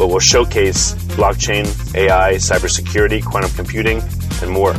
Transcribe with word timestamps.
but 0.00 0.08
will 0.08 0.18
showcase 0.18 0.94
blockchain, 1.14 1.66
AI, 1.94 2.36
cybersecurity, 2.36 3.22
quantum 3.22 3.50
computing, 3.50 4.02
and 4.40 4.50
more. 4.50 4.74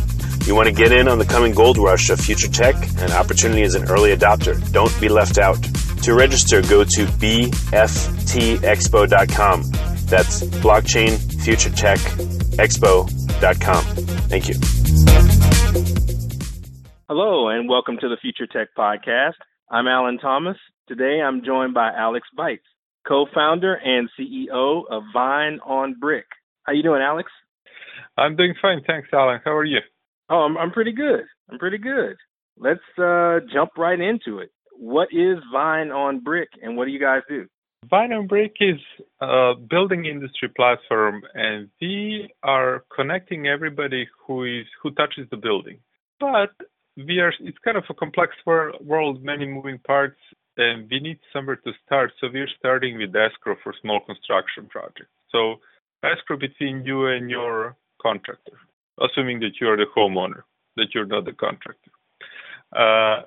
You 0.45 0.55
want 0.55 0.67
to 0.67 0.73
get 0.73 0.91
in 0.91 1.07
on 1.07 1.19
the 1.19 1.25
coming 1.25 1.53
gold 1.53 1.77
rush 1.77 2.09
of 2.09 2.19
future 2.19 2.47
tech 2.47 2.73
and 2.97 3.11
opportunity 3.13 3.61
as 3.61 3.75
an 3.75 3.87
early 3.87 4.17
adopter. 4.17 4.57
Don't 4.71 4.99
be 4.99 5.09
left 5.09 5.37
out. 5.37 5.61
To 6.01 6.15
register, 6.15 6.63
go 6.63 6.83
to 6.83 7.05
bftexpo.com. 7.05 7.71
That's 10.07 10.41
blockchain 10.41 11.43
future 11.43 11.69
tech 11.69 11.99
expo.com. 12.57 13.83
Thank 14.27 14.49
you. 14.49 14.55
Hello, 17.07 17.49
and 17.49 17.69
welcome 17.69 17.97
to 18.01 18.09
the 18.09 18.17
Future 18.19 18.47
Tech 18.47 18.69
Podcast. 18.75 19.35
I'm 19.69 19.87
Alan 19.87 20.17
Thomas. 20.17 20.57
Today 20.87 21.21
I'm 21.23 21.45
joined 21.45 21.75
by 21.75 21.91
Alex 21.95 22.27
Bites 22.35 22.65
co-founder 23.07 23.73
and 23.75 24.09
CEO 24.19 24.83
of 24.89 25.03
Vine 25.13 25.59
on 25.65 25.95
Brick. 25.99 26.25
How 26.63 26.73
you 26.73 26.83
doing, 26.83 27.01
Alex? 27.01 27.29
I'm 28.17 28.35
doing 28.35 28.53
fine, 28.61 28.81
thanks, 28.85 29.09
Alan. 29.13 29.39
How 29.43 29.55
are 29.55 29.65
you? 29.65 29.79
Oh, 30.29 30.39
I'm, 30.39 30.57
I'm 30.57 30.71
pretty 30.71 30.91
good. 30.91 31.25
I'm 31.49 31.59
pretty 31.59 31.77
good. 31.77 32.15
Let's 32.57 32.79
uh, 32.97 33.39
jump 33.51 33.71
right 33.77 33.99
into 33.99 34.39
it. 34.39 34.51
What 34.77 35.09
is 35.11 35.37
Vine 35.51 35.91
on 35.91 36.19
Brick, 36.19 36.49
and 36.61 36.77
what 36.77 36.85
do 36.85 36.91
you 36.91 36.99
guys 36.99 37.21
do? 37.27 37.47
Vine 37.89 38.13
on 38.13 38.27
Brick 38.27 38.55
is 38.59 38.79
a 39.19 39.53
building 39.55 40.05
industry 40.05 40.49
platform, 40.49 41.23
and 41.33 41.69
we 41.81 42.31
are 42.43 42.83
connecting 42.95 43.47
everybody 43.47 44.07
who 44.25 44.43
is 44.43 44.65
who 44.81 44.91
touches 44.91 45.27
the 45.31 45.37
building. 45.37 45.79
But 46.19 46.51
we 46.95 47.19
are 47.19 47.33
it's 47.39 47.57
kind 47.63 47.77
of 47.77 47.83
a 47.89 47.93
complex 47.93 48.35
world, 48.45 49.23
many 49.23 49.47
moving 49.47 49.79
parts, 49.79 50.19
and 50.57 50.89
we 50.89 50.99
need 50.99 51.19
somewhere 51.31 51.55
to 51.57 51.71
start. 51.85 52.11
So 52.19 52.27
we're 52.31 52.49
starting 52.59 52.97
with 52.97 53.15
escrow 53.15 53.55
for 53.63 53.73
small 53.81 53.99
construction 54.01 54.67
projects. 54.69 55.11
So 55.31 55.55
escrow 56.03 56.37
between 56.37 56.83
you 56.85 57.07
and 57.07 57.29
your 57.29 57.75
contractor, 58.01 58.57
assuming 58.99 59.39
that 59.41 59.59
you 59.59 59.69
are 59.69 59.77
the 59.77 59.85
homeowner, 59.95 60.43
that 60.77 60.87
you're 60.93 61.05
not 61.05 61.25
the 61.25 61.33
contractor. 61.33 61.91
Uh, 62.75 63.23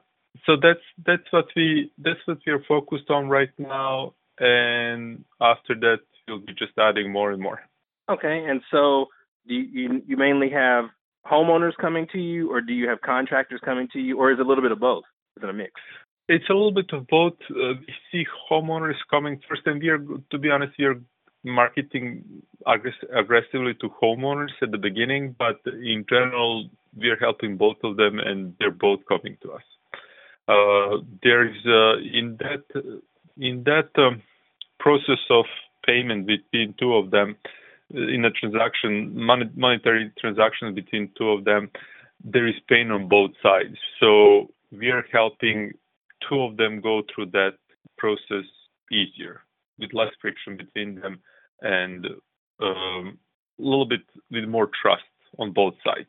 so 0.46 0.56
that's 0.60 0.80
that's 1.06 1.30
what 1.30 1.46
we 1.54 1.90
that's 1.98 2.20
what 2.24 2.38
we 2.46 2.52
are 2.52 2.64
focused 2.66 3.08
on 3.10 3.28
right 3.28 3.50
now, 3.58 4.14
and 4.38 5.24
after 5.40 5.74
that 5.74 6.00
you'll 6.26 6.40
be 6.40 6.54
just 6.54 6.72
adding 6.78 7.10
more 7.10 7.30
and 7.30 7.40
more. 7.40 7.60
Okay, 8.10 8.44
and 8.48 8.60
so 8.70 9.06
do 9.46 9.54
you 9.54 10.02
you 10.06 10.16
mainly 10.16 10.50
have 10.50 10.86
homeowners 11.30 11.76
coming 11.80 12.06
to 12.12 12.18
you, 12.18 12.52
or 12.52 12.60
do 12.60 12.72
you 12.72 12.88
have 12.88 13.00
contractors 13.00 13.60
coming 13.64 13.88
to 13.92 14.00
you, 14.00 14.18
or 14.18 14.32
is 14.32 14.38
it 14.38 14.44
a 14.44 14.48
little 14.48 14.62
bit 14.62 14.72
of 14.72 14.80
both? 14.80 15.04
Is 15.36 15.42
it 15.42 15.48
a 15.48 15.52
mix? 15.52 15.72
It's 16.28 16.48
a 16.48 16.54
little 16.54 16.72
bit 16.72 16.90
of 16.92 17.06
both. 17.08 17.34
Uh, 17.50 17.74
we 17.80 17.94
see 18.10 18.24
homeowners 18.50 18.96
coming 19.10 19.40
first, 19.48 19.62
and 19.66 19.80
we 19.80 19.88
are, 19.88 19.98
to 20.30 20.38
be 20.38 20.50
honest, 20.50 20.72
we 20.78 20.86
are 20.86 21.00
marketing 21.42 22.42
aggress- 22.66 23.10
aggressively 23.14 23.74
to 23.74 23.90
homeowners 24.02 24.52
at 24.62 24.70
the 24.70 24.78
beginning, 24.78 25.36
but 25.38 25.60
in 25.66 26.04
general, 26.08 26.68
we 26.96 27.10
are 27.10 27.16
helping 27.16 27.56
both 27.58 27.76
of 27.84 27.96
them, 27.96 28.18
and 28.18 28.54
they're 28.58 28.70
both 28.70 29.00
coming 29.06 29.36
to 29.42 29.52
us. 29.52 29.62
Uh, 30.48 31.02
there's 31.22 31.56
uh, 31.66 31.98
in 31.98 32.38
that 32.38 32.64
in 33.36 33.64
that 33.64 33.90
um, 33.96 34.22
process 34.78 35.20
of 35.30 35.44
payment 35.86 36.26
between 36.26 36.74
two 36.78 36.94
of 36.94 37.10
them, 37.10 37.36
in 37.90 38.24
a 38.24 38.30
transaction, 38.30 39.12
mon- 39.14 39.52
monetary 39.56 40.10
transaction 40.18 40.74
between 40.74 41.10
two 41.18 41.28
of 41.30 41.44
them, 41.44 41.70
there 42.24 42.46
is 42.46 42.54
pain 42.68 42.90
on 42.90 43.08
both 43.08 43.32
sides. 43.42 43.76
So 44.00 44.50
we 44.70 44.90
are 44.90 45.04
helping 45.12 45.72
two 46.28 46.42
of 46.42 46.56
them 46.56 46.80
go 46.80 47.02
through 47.14 47.26
that 47.26 47.54
process 47.98 48.44
easier 48.90 49.42
with 49.78 49.92
less 49.92 50.12
friction 50.20 50.56
between 50.56 51.00
them 51.00 51.20
and 51.62 52.06
um, 52.60 53.18
a 53.58 53.62
little 53.62 53.86
bit 53.86 54.00
with 54.30 54.44
more 54.44 54.70
trust 54.80 55.02
on 55.38 55.52
both 55.52 55.74
sides. 55.84 56.08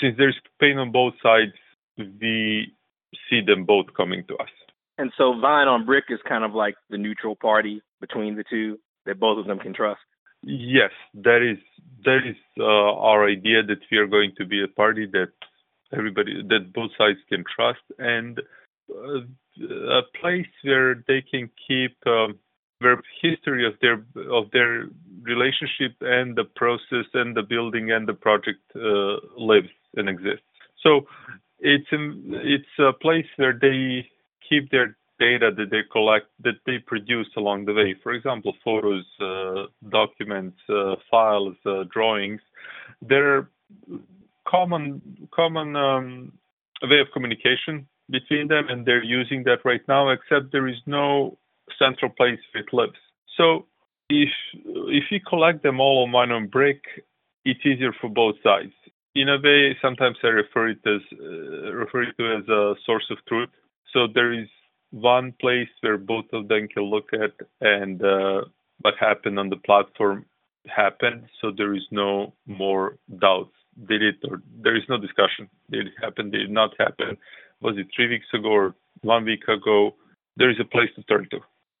Since 0.00 0.16
there's 0.18 0.38
pain 0.60 0.78
on 0.78 0.90
both 0.90 1.14
sides, 1.22 1.52
we 1.96 2.72
see 3.30 3.40
them 3.40 3.64
both 3.64 3.86
coming 3.96 4.24
to 4.28 4.36
us. 4.36 4.48
And 4.98 5.12
so 5.18 5.38
Vine 5.38 5.68
on 5.68 5.84
Brick 5.84 6.04
is 6.08 6.20
kind 6.28 6.44
of 6.44 6.54
like 6.54 6.76
the 6.90 6.98
neutral 6.98 7.36
party 7.36 7.82
between 8.00 8.36
the 8.36 8.44
two 8.48 8.78
that 9.06 9.20
both 9.20 9.38
of 9.38 9.46
them 9.46 9.58
can 9.58 9.74
trust. 9.74 10.00
Yes, 10.42 10.90
that 11.14 11.42
is 11.42 11.58
that 12.04 12.20
is 12.28 12.36
uh, 12.60 12.64
our 12.64 13.26
idea 13.26 13.62
that 13.62 13.78
we 13.90 13.96
are 13.96 14.06
going 14.06 14.32
to 14.36 14.44
be 14.44 14.62
a 14.62 14.68
party 14.68 15.06
that 15.12 15.32
everybody 15.96 16.42
that 16.48 16.72
both 16.72 16.90
sides 16.98 17.18
can 17.28 17.44
trust 17.54 17.80
and 17.98 18.40
a 18.90 20.02
place 20.20 20.46
where 20.62 21.02
they 21.06 21.22
can 21.22 21.50
keep 21.66 21.96
um, 22.06 22.38
their 22.80 23.00
history 23.22 23.66
of 23.66 23.74
their 23.80 24.04
of 24.30 24.50
their 24.52 24.86
relationship 25.22 25.96
and 26.00 26.36
the 26.36 26.44
process 26.56 27.06
and 27.14 27.36
the 27.36 27.42
building 27.42 27.92
and 27.92 28.06
the 28.06 28.14
project 28.14 28.60
uh, 28.76 29.16
lives 29.36 29.70
and 29.96 30.08
exists. 30.08 30.44
So 30.82 31.06
it's 31.60 31.90
a, 31.92 31.98
it's 32.42 32.78
a 32.78 32.92
place 32.92 33.26
where 33.36 33.58
they 33.58 34.06
keep 34.48 34.70
their 34.70 34.96
data 35.18 35.50
that 35.56 35.70
they 35.70 35.82
collect 35.90 36.26
that 36.42 36.58
they 36.66 36.78
produce 36.78 37.28
along 37.36 37.64
the 37.64 37.72
way. 37.72 37.94
For 38.02 38.12
example, 38.12 38.52
photos, 38.64 39.04
uh, 39.20 39.66
documents, 39.88 40.58
uh, 40.68 40.96
files, 41.10 41.56
uh, 41.64 41.84
drawings. 41.90 42.40
They're 43.00 43.48
common 44.46 45.28
common 45.34 45.76
um, 45.76 46.32
way 46.82 47.00
of 47.00 47.06
communication 47.12 47.86
between 48.10 48.48
them, 48.48 48.66
and 48.68 48.84
they're 48.86 49.02
using 49.02 49.44
that 49.44 49.64
right 49.64 49.82
now, 49.88 50.10
except 50.10 50.52
there 50.52 50.68
is 50.68 50.76
no 50.86 51.38
central 51.78 52.10
place 52.10 52.38
it 52.54 52.72
lives. 52.72 52.98
So 53.36 53.66
if 54.08 54.28
if 54.54 55.04
you 55.10 55.20
collect 55.20 55.62
them 55.62 55.80
all 55.80 56.04
on 56.04 56.12
Vine 56.12 56.30
on 56.30 56.46
Brick, 56.48 56.82
it's 57.44 57.64
easier 57.64 57.92
for 58.00 58.08
both 58.08 58.36
sides. 58.42 58.72
In 59.14 59.28
a 59.28 59.38
way, 59.42 59.76
sometimes 59.80 60.16
I 60.22 60.28
refer 60.28 60.68
it 60.70 60.80
as 60.86 61.00
uh, 61.12 61.72
refer 61.72 62.02
it 62.02 62.16
to 62.18 62.36
as 62.38 62.48
a 62.48 62.74
source 62.84 63.06
of 63.10 63.18
truth. 63.28 63.50
So 63.92 64.06
there 64.12 64.32
is 64.32 64.48
one 64.90 65.32
place 65.40 65.68
where 65.80 65.98
both 65.98 66.26
of 66.32 66.48
them 66.48 66.68
can 66.68 66.84
look 66.84 67.10
at 67.12 67.32
and 67.60 68.02
uh, 68.02 68.42
what 68.80 68.94
happened 68.98 69.38
on 69.38 69.50
the 69.50 69.56
platform 69.56 70.26
happened. 70.66 71.24
So 71.40 71.50
there 71.56 71.74
is 71.74 71.86
no 71.90 72.32
more 72.46 72.96
doubts. 73.20 73.54
Did 73.88 74.02
it 74.02 74.16
or 74.28 74.42
there 74.62 74.76
is 74.76 74.84
no 74.88 74.98
discussion. 74.98 75.48
Did 75.70 75.88
it 75.88 75.92
happen? 76.00 76.30
Did 76.30 76.42
it 76.42 76.50
not 76.50 76.70
happen? 76.78 77.16
Was 77.60 77.76
it 77.78 77.86
three 77.94 78.08
weeks 78.08 78.26
ago 78.32 78.48
or 78.48 78.74
one 79.02 79.24
week 79.24 79.44
ago? 79.48 79.94
There 80.36 80.50
is 80.50 80.56
a 80.60 80.64
place 80.64 80.90
to 80.96 81.02
turn 81.04 81.28
to. 81.30 81.38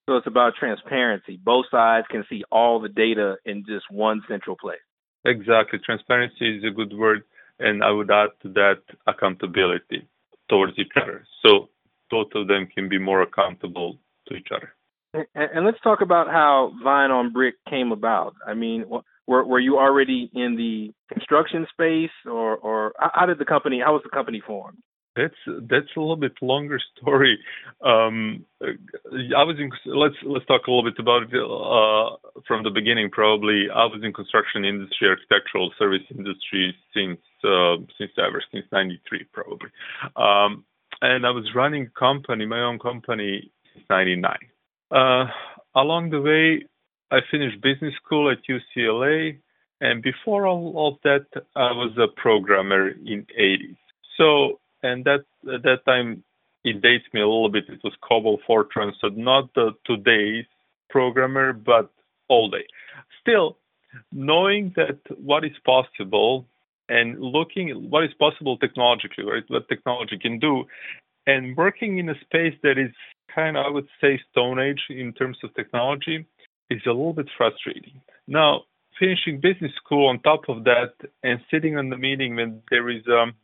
So 0.08 0.16
it's 0.16 0.26
about 0.26 0.54
transparency. 0.58 1.38
Both 1.42 1.66
sides 1.70 2.06
can 2.10 2.24
see 2.28 2.44
all 2.52 2.80
the 2.80 2.88
data 2.88 3.36
in 3.44 3.64
just 3.66 3.86
one 3.90 4.22
central 4.28 4.56
place. 4.56 4.78
Exactly. 5.24 5.78
Transparency 5.84 6.58
is 6.58 6.64
a 6.64 6.70
good 6.70 6.92
word. 6.92 7.22
And 7.58 7.82
I 7.82 7.90
would 7.90 8.10
add 8.10 8.30
to 8.42 8.48
that 8.54 8.82
accountability 9.06 10.06
towards 10.48 10.74
each 10.78 10.92
other. 11.00 11.24
So 11.44 11.68
both 12.10 12.28
of 12.34 12.48
them 12.48 12.68
can 12.72 12.88
be 12.88 12.98
more 12.98 13.22
accountable 13.22 13.98
to 14.28 14.34
each 14.34 14.48
other. 14.54 14.74
And, 15.14 15.50
and 15.54 15.64
let's 15.64 15.80
talk 15.82 16.00
about 16.00 16.26
how 16.26 16.72
Vine 16.82 17.10
on 17.10 17.32
Brick 17.32 17.54
came 17.68 17.92
about. 17.92 18.34
I 18.46 18.54
mean, 18.54 18.84
were 19.26 19.44
were 19.44 19.60
you 19.60 19.78
already 19.78 20.30
in 20.34 20.56
the 20.56 20.92
construction 21.12 21.66
space, 21.72 22.10
or 22.26 22.56
or 22.56 22.92
how 22.98 23.26
did 23.26 23.38
the 23.38 23.44
company? 23.44 23.80
How 23.84 23.92
was 23.92 24.02
the 24.02 24.10
company 24.10 24.42
formed? 24.44 24.78
That's 25.16 25.34
that's 25.46 25.86
a 25.96 26.00
little 26.00 26.16
bit 26.16 26.32
longer 26.42 26.80
story. 26.96 27.38
Um, 27.80 28.44
I 28.60 29.44
was 29.44 29.56
in. 29.60 29.70
Let's 29.86 30.16
let's 30.24 30.44
talk 30.46 30.66
a 30.66 30.70
little 30.70 30.90
bit 30.90 30.98
about 30.98 31.22
it 31.22 31.34
uh, 31.34 32.40
from 32.48 32.64
the 32.64 32.70
beginning. 32.70 33.10
Probably, 33.10 33.66
I 33.72 33.84
was 33.84 34.00
in 34.02 34.12
construction 34.12 34.64
industry, 34.64 35.08
architectural 35.08 35.70
service 35.78 36.02
industry 36.10 36.74
since 36.92 37.20
uh, 37.44 37.76
since 37.96 38.10
ever 38.18 38.42
since 38.52 38.66
'93, 38.72 39.26
probably. 39.32 39.70
Um, 40.16 40.64
and 41.00 41.24
I 41.24 41.30
was 41.30 41.48
running 41.54 41.90
company, 41.96 42.44
my 42.46 42.60
own 42.60 42.80
company, 42.80 43.52
since 43.72 43.84
'99. 43.88 44.36
Uh, 44.90 45.26
along 45.76 46.10
the 46.10 46.20
way, 46.20 46.66
I 47.12 47.20
finished 47.30 47.62
business 47.62 47.94
school 48.04 48.32
at 48.32 48.38
UCLA, 48.50 49.38
and 49.80 50.02
before 50.02 50.48
all 50.48 50.88
of 50.88 50.94
that, 51.04 51.26
I 51.54 51.70
was 51.70 51.96
a 51.98 52.08
programmer 52.20 52.88
in 52.88 53.26
'80s. 53.38 53.76
So 54.16 54.58
and 54.84 55.04
that 55.04 55.24
at 55.52 55.62
that 55.62 55.84
time 55.86 56.22
it 56.64 56.80
dates 56.80 57.04
me 57.12 57.20
a 57.20 57.26
little 57.26 57.48
bit. 57.50 57.64
It 57.68 57.80
was 57.82 57.94
COBOL 58.08 58.38
Fortran, 58.48 58.92
so 59.00 59.08
not 59.08 59.52
the 59.54 59.72
today's 59.84 60.46
programmer, 60.88 61.52
but 61.52 61.90
all 62.28 62.48
day. 62.48 62.66
Still, 63.20 63.58
knowing 64.12 64.72
that 64.76 64.98
what 65.18 65.44
is 65.44 65.56
possible 65.64 66.46
and 66.88 67.20
looking 67.20 67.70
at 67.70 67.80
what 67.80 68.04
is 68.04 68.14
possible 68.18 68.56
technologically, 68.58 69.24
right? 69.24 69.44
What 69.48 69.68
technology 69.68 70.18
can 70.18 70.38
do, 70.38 70.64
and 71.26 71.56
working 71.56 71.98
in 71.98 72.08
a 72.08 72.18
space 72.20 72.56
that 72.62 72.78
is 72.78 72.94
kind 73.34 73.56
of, 73.56 73.66
I 73.66 73.70
would 73.70 73.88
say, 74.00 74.20
Stone 74.30 74.58
Age 74.58 74.82
in 74.90 75.12
terms 75.12 75.38
of 75.42 75.54
technology, 75.54 76.26
is 76.70 76.82
a 76.86 76.90
little 76.90 77.12
bit 77.12 77.28
frustrating. 77.36 78.00
Now, 78.26 78.64
finishing 78.98 79.40
business 79.40 79.72
school 79.82 80.08
on 80.08 80.20
top 80.20 80.48
of 80.48 80.64
that, 80.64 80.92
and 81.22 81.40
sitting 81.50 81.78
in 81.78 81.90
the 81.90 81.96
meeting 81.96 82.36
when 82.36 82.62
there 82.70 82.88
is 82.90 83.02
um, 83.08 83.34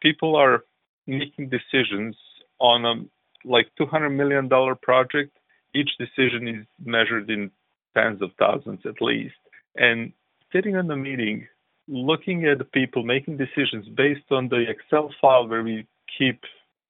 people 0.00 0.36
are 0.36 0.64
making 1.06 1.50
decisions 1.50 2.16
on 2.58 2.84
a 2.84 3.48
like 3.48 3.68
200 3.78 4.10
million 4.10 4.48
dollar 4.48 4.74
project 4.74 5.36
each 5.74 5.90
decision 5.98 6.48
is 6.48 6.66
measured 6.84 7.30
in 7.30 7.50
tens 7.96 8.20
of 8.22 8.30
thousands 8.38 8.80
at 8.84 9.00
least. 9.00 9.34
And 9.76 10.12
sitting 10.52 10.74
in 10.74 10.86
the 10.86 10.96
meeting 10.96 11.46
looking 11.88 12.44
at 12.44 12.58
the 12.58 12.64
people 12.64 13.02
making 13.02 13.38
decisions 13.38 13.88
based 13.96 14.30
on 14.30 14.48
the 14.48 14.64
excel 14.68 15.10
file 15.20 15.48
where 15.48 15.62
we 15.62 15.86
keep 16.18 16.42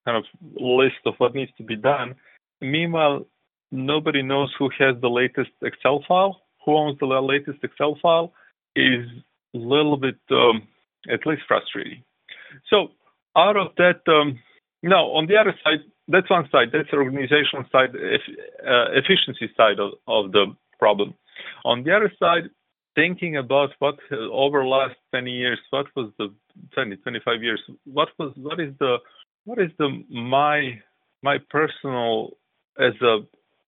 kind 0.05 0.17
of 0.17 0.25
list 0.61 0.97
of 1.07 1.15
what 1.19 1.35
needs 1.35 1.53
to 1.57 1.63
be 1.63 1.77
done 1.77 2.17
meanwhile 2.61 3.25
nobody 3.71 4.23
knows 4.23 4.53
who 4.59 4.69
has 4.77 5.01
the 5.01 5.09
latest 5.09 5.51
excel 5.63 6.03
file 6.09 6.43
who 6.65 6.77
owns 6.77 6.99
the 6.99 7.07
latest 7.07 7.63
excel 7.63 7.97
file 8.03 8.33
is 8.75 9.07
a 9.55 9.59
little 9.59 9.97
bit 9.97 10.19
um, 10.33 10.67
at 11.09 11.25
least 11.27 11.43
frustrating 11.47 12.03
so 12.71 12.89
out 13.37 13.57
of 13.57 13.69
that, 13.77 14.01
um, 14.07 14.39
now 14.83 15.07
on 15.07 15.27
the 15.27 15.37
other 15.37 15.55
side, 15.65 15.81
that's 16.09 16.31
one 16.31 16.49
side. 16.51 16.69
That's 16.73 16.91
the 16.91 16.97
organizational 16.97 17.65
side, 17.71 17.91
uh, 17.95 18.93
efficiency 18.93 19.51
side 19.57 19.79
of, 19.79 19.93
of 20.07 20.33
the 20.33 20.47
problem. 20.79 21.15
On 21.65 21.85
the 21.85 21.95
other 21.95 22.13
side, 22.19 22.51
thinking 22.95 23.37
about 23.37 23.71
what 23.79 23.97
over 24.13 24.63
the 24.63 24.69
last 24.69 24.97
20 25.11 25.31
years, 25.31 25.59
what 25.71 25.87
was 25.95 26.11
the 26.19 26.35
20, 26.75 26.97
25 26.97 27.43
years, 27.43 27.61
what 27.85 28.09
was, 28.19 28.33
what 28.37 28.59
is 28.59 28.73
the, 28.79 28.97
what 29.45 29.59
is 29.59 29.71
the 29.79 30.05
my 30.11 30.81
my 31.23 31.39
personal 31.51 32.31
as 32.79 32.95
a 33.03 33.19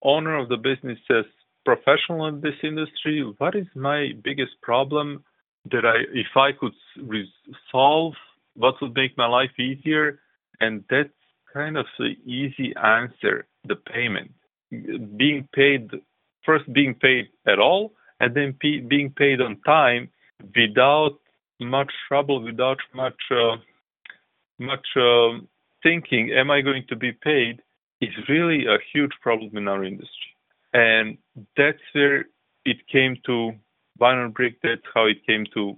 owner 0.03 0.39
of 0.39 0.49
the 0.49 0.57
business 0.57 0.99
as 1.11 1.25
professional 1.65 2.27
in 2.27 2.41
this 2.41 2.55
industry, 2.63 3.23
what 3.39 3.55
is 3.55 3.67
my 3.75 4.13
biggest 4.25 4.53
problem 4.63 5.25
that 5.71 5.85
I, 5.85 6.05
if 6.15 6.37
I 6.37 6.51
could 6.59 6.73
resolve 6.97 8.15
what 8.61 8.75
would 8.81 8.95
make 8.95 9.17
my 9.17 9.27
life 9.27 9.55
easier? 9.59 10.21
And 10.61 10.85
that's 10.91 11.09
kind 11.53 11.77
of 11.77 11.87
the 11.99 12.13
easy 12.25 12.75
answer 12.77 13.47
the 13.67 13.77
payment. 13.77 14.33
Being 14.71 15.49
paid, 15.53 15.91
first 16.45 16.71
being 16.73 16.95
paid 16.95 17.29
at 17.47 17.59
all, 17.59 17.93
and 18.21 18.35
then 18.35 18.55
p- 18.61 18.81
being 18.81 19.11
paid 19.11 19.41
on 19.41 19.61
time 19.67 20.11
without 20.55 21.19
much 21.59 21.93
trouble, 22.09 22.43
without 22.43 22.79
much, 22.95 23.21
uh, 23.31 23.57
much 24.59 24.87
uh, 24.97 25.41
thinking, 25.83 26.33
am 26.33 26.51
I 26.51 26.61
going 26.61 26.85
to 26.89 26.97
be 26.97 27.13
paid? 27.13 27.63
Is 28.01 28.15
really 28.29 28.67
a 28.67 28.79
huge 28.93 29.13
problem 29.21 29.57
in 29.57 29.69
our 29.69 29.85
industry. 29.85 30.31
And 30.73 31.19
that's 31.57 31.85
where 31.93 32.27
it 32.65 32.79
came 32.91 33.17
to 33.27 33.53
Vine 33.99 34.31
Brick. 34.31 34.57
That's 34.63 34.89
how 34.95 35.07
it 35.07 35.27
came 35.27 35.45
to. 35.55 35.77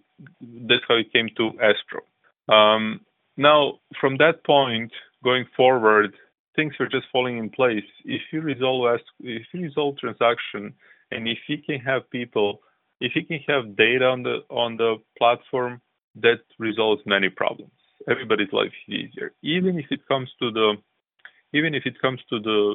That's 0.68 0.84
how 0.88 0.96
it 0.96 1.12
came 1.12 1.30
to 1.36 1.50
Escrow. 1.60 2.04
Um, 2.48 3.00
now, 3.36 3.80
from 4.00 4.18
that 4.18 4.44
point 4.44 4.92
going 5.24 5.46
forward, 5.56 6.14
things 6.56 6.74
are 6.80 6.88
just 6.88 7.06
falling 7.12 7.38
in 7.38 7.50
place. 7.50 7.84
If 8.04 8.22
you 8.32 8.40
resolve 8.40 9.00
if 9.20 9.42
you 9.52 9.62
resolve 9.62 9.98
transaction, 9.98 10.74
and 11.10 11.28
if 11.28 11.38
you 11.48 11.58
can 11.64 11.80
have 11.80 12.08
people, 12.10 12.60
if 13.00 13.12
you 13.14 13.24
can 13.24 13.40
have 13.48 13.76
data 13.76 14.06
on 14.06 14.22
the 14.22 14.38
on 14.50 14.76
the 14.76 14.96
platform, 15.18 15.80
that 16.16 16.40
resolves 16.58 17.02
many 17.06 17.28
problems. 17.28 17.72
Everybody's 18.08 18.52
life 18.52 18.72
is 18.88 18.94
easier. 18.94 19.32
Even 19.42 19.78
if 19.78 19.86
it 19.90 20.06
comes 20.08 20.30
to 20.40 20.50
the 20.50 20.74
even 21.54 21.74
if 21.74 21.84
it 21.86 22.00
comes 22.00 22.20
to 22.30 22.40
the 22.40 22.74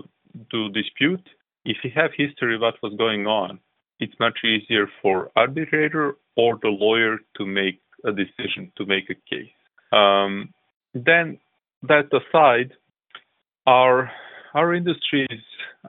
to 0.51 0.69
dispute, 0.69 1.27
if 1.65 1.77
you 1.83 1.91
have 1.95 2.12
history 2.15 2.55
of 2.55 2.62
what 2.62 2.81
was 2.81 2.93
going 2.97 3.27
on, 3.27 3.59
it's 4.00 4.13
much 4.19 4.39
easier 4.43 4.88
for 5.01 5.31
arbitrator 5.36 6.15
or 6.36 6.57
the 6.62 6.69
lawyer 6.69 7.17
to 7.38 7.45
make 7.45 7.81
a 8.05 8.12
decision, 8.12 8.71
to 8.77 8.86
make 8.86 9.09
a 9.09 9.15
case. 9.29 9.56
Um, 9.91 10.53
then 10.94 11.39
that 11.84 12.10
aside, 12.12 12.74
our 13.65 14.12
our 14.53 14.74
industry 14.74 15.27
is 15.29 15.39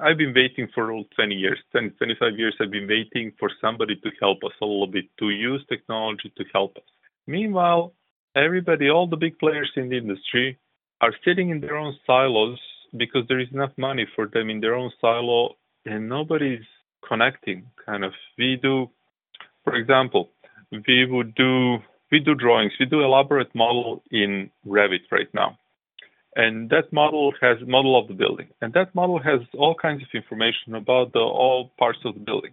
I've 0.01 0.19
been 0.19 0.35
waiting 0.35 0.69
for 0.75 0.93
all 0.93 1.05
20 1.17 1.35
years, 1.35 1.59
20, 1.73 1.91
25 1.91 2.39
years. 2.39 2.55
I've 2.61 2.71
been 2.71 2.89
waiting 2.89 3.33
for 3.39 3.51
somebody 3.61 3.97
to 3.97 4.11
help 4.21 4.39
us 4.45 4.53
a 4.61 4.65
little 4.65 4.87
bit, 4.87 5.07
to 5.19 5.31
use 5.31 5.65
technology 5.69 6.33
to 6.37 6.45
help 6.53 6.77
us. 6.77 6.83
Meanwhile, 7.27 7.93
everybody, 8.37 8.91
all 8.91 9.07
the 9.07 9.17
big 9.17 9.39
players 9.39 9.71
in 9.77 9.89
the 9.89 9.99
industry, 9.99 10.59
are 11.01 11.13
sitting 11.25 11.51
in 11.51 11.61
their 11.61 11.77
own 11.77 11.97
silos 12.07 12.59
because 12.97 13.23
there 13.29 13.41
is 13.41 13.49
enough 13.53 13.73
money 13.77 14.07
for 14.15 14.27
them 14.27 14.51
in 14.51 14.61
their 14.61 14.75
own 14.75 14.91
silo, 15.01 15.57
and 15.85 16.09
nobody's 16.09 16.65
connecting. 17.07 17.67
Kind 17.85 18.05
of, 18.05 18.13
we 18.39 18.59
do, 18.61 18.91
for 19.65 19.75
example, 19.75 20.31
we 20.87 21.07
would 21.07 21.35
do 21.35 21.79
we 22.11 22.21
do 22.21 22.35
drawings. 22.35 22.73
We 22.81 22.87
do 22.87 23.01
elaborate 23.01 23.55
model 23.55 24.03
in 24.11 24.51
Revit 24.67 25.11
right 25.11 25.33
now. 25.35 25.59
And 26.37 26.71
that 26.71 26.93
model 26.93 27.33
has 27.41 27.57
model 27.67 27.99
of 27.99 28.09
the 28.09 28.15
building. 28.15 28.49
And 28.61 28.73
that 28.75 28.95
model 28.95 29.19
has 29.19 29.41
all 29.55 29.75
kinds 29.75 30.03
of 30.03 30.09
information 30.15 30.75
about 30.75 31.13
the 31.13 31.21
all 31.21 31.73
parts 31.79 31.99
of 32.05 32.15
the 32.15 32.21
building. 32.21 32.53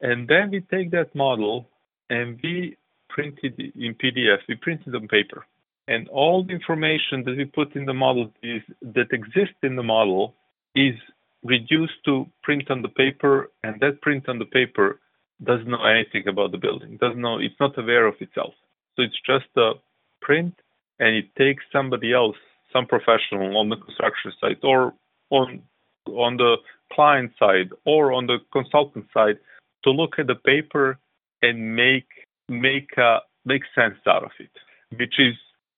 And 0.00 0.28
then 0.28 0.50
we 0.50 0.60
take 0.60 0.90
that 0.92 1.14
model 1.14 1.68
and 2.10 2.38
we 2.42 2.76
print 3.08 3.38
it 3.42 3.54
in 3.58 3.94
PDF, 3.94 4.38
we 4.48 4.54
print 4.56 4.82
it 4.86 4.94
on 4.94 5.08
paper. 5.08 5.44
And 5.86 6.08
all 6.08 6.44
the 6.44 6.52
information 6.52 7.24
that 7.24 7.36
we 7.36 7.46
put 7.46 7.74
in 7.74 7.86
the 7.86 7.94
model 7.94 8.30
is 8.42 8.62
that 8.82 9.12
exists 9.12 9.56
in 9.62 9.76
the 9.76 9.82
model 9.82 10.34
is 10.74 10.94
reduced 11.42 12.04
to 12.04 12.26
print 12.42 12.70
on 12.70 12.82
the 12.82 12.88
paper, 12.88 13.50
and 13.62 13.80
that 13.80 14.02
print 14.02 14.28
on 14.28 14.38
the 14.38 14.44
paper 14.44 15.00
doesn't 15.42 15.68
know 15.68 15.84
anything 15.84 16.26
about 16.28 16.52
the 16.52 16.58
building, 16.58 16.96
doesn't 16.96 17.20
know, 17.20 17.38
it's 17.38 17.54
not 17.60 17.78
aware 17.78 18.06
of 18.06 18.14
itself. 18.20 18.54
So 18.96 19.02
it's 19.02 19.20
just 19.24 19.46
a 19.56 19.72
print 20.20 20.54
and 20.98 21.14
it 21.14 21.34
takes 21.36 21.64
somebody 21.72 22.12
else, 22.12 22.36
some 22.72 22.86
professional 22.86 23.56
on 23.56 23.68
the 23.68 23.76
construction 23.76 24.32
site 24.40 24.58
or 24.62 24.94
on 25.30 25.62
on 26.06 26.38
the 26.38 26.56
client 26.92 27.32
side 27.38 27.70
or 27.84 28.12
on 28.12 28.26
the 28.26 28.38
consultant 28.52 29.06
side 29.12 29.38
to 29.84 29.90
look 29.90 30.18
at 30.18 30.26
the 30.26 30.34
paper 30.34 30.98
and 31.42 31.76
make 31.76 32.08
make 32.48 32.96
uh, 32.98 33.20
make 33.44 33.62
sense 33.74 33.98
out 34.06 34.24
of 34.24 34.30
it, 34.40 34.50
which 34.96 35.14
is 35.18 35.34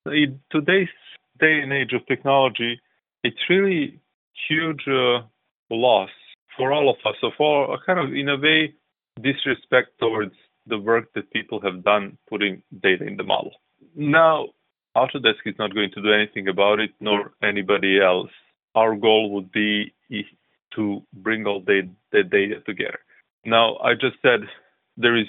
in 0.06 0.40
today's 0.50 0.88
day 1.38 1.60
and 1.60 1.72
age 1.72 1.92
of 1.92 2.06
technology, 2.06 2.80
it's 3.22 3.48
really 3.48 4.00
huge 4.48 4.86
uh, 4.88 5.20
loss 5.70 6.10
for 6.56 6.72
all 6.72 6.88
of 6.88 6.96
us. 7.04 7.16
So 7.20 7.30
for 7.36 7.78
kind 7.84 7.98
of 7.98 8.14
in 8.14 8.28
a 8.28 8.36
way 8.36 8.74
disrespect 9.22 9.98
towards 9.98 10.34
the 10.66 10.78
work 10.78 11.12
that 11.14 11.30
people 11.30 11.60
have 11.60 11.84
done 11.84 12.16
putting 12.28 12.62
data 12.82 13.06
in 13.06 13.16
the 13.16 13.24
model. 13.24 13.52
Now, 13.96 14.48
Autodesk 14.96 15.46
is 15.46 15.54
not 15.58 15.74
going 15.74 15.90
to 15.94 16.02
do 16.02 16.12
anything 16.12 16.48
about 16.48 16.80
it, 16.80 16.90
nor 17.00 17.32
anybody 17.42 18.00
else. 18.00 18.30
Our 18.74 18.96
goal 18.96 19.30
would 19.32 19.50
be 19.52 19.92
to 20.76 21.02
bring 21.12 21.46
all 21.46 21.60
the, 21.60 21.88
the 22.12 22.22
data 22.22 22.60
together. 22.66 22.98
Now, 23.44 23.76
I 23.78 23.94
just 23.94 24.16
said 24.22 24.40
there 24.96 25.16
is 25.16 25.26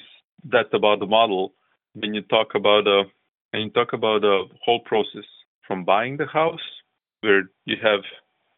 that 0.50 0.74
about 0.74 1.00
the 1.00 1.06
model. 1.06 1.54
When 1.94 2.14
you 2.14 2.22
talk 2.22 2.56
about 2.56 2.88
a, 2.88 3.04
and 3.54 3.64
you 3.64 3.70
talk 3.70 3.94
about 3.94 4.22
the 4.22 4.44
whole 4.64 4.80
process 4.80 5.26
from 5.68 5.84
buying 5.84 6.18
the 6.18 6.26
house, 6.26 6.62
where 7.22 7.44
you 7.66 7.78
have 7.82 8.02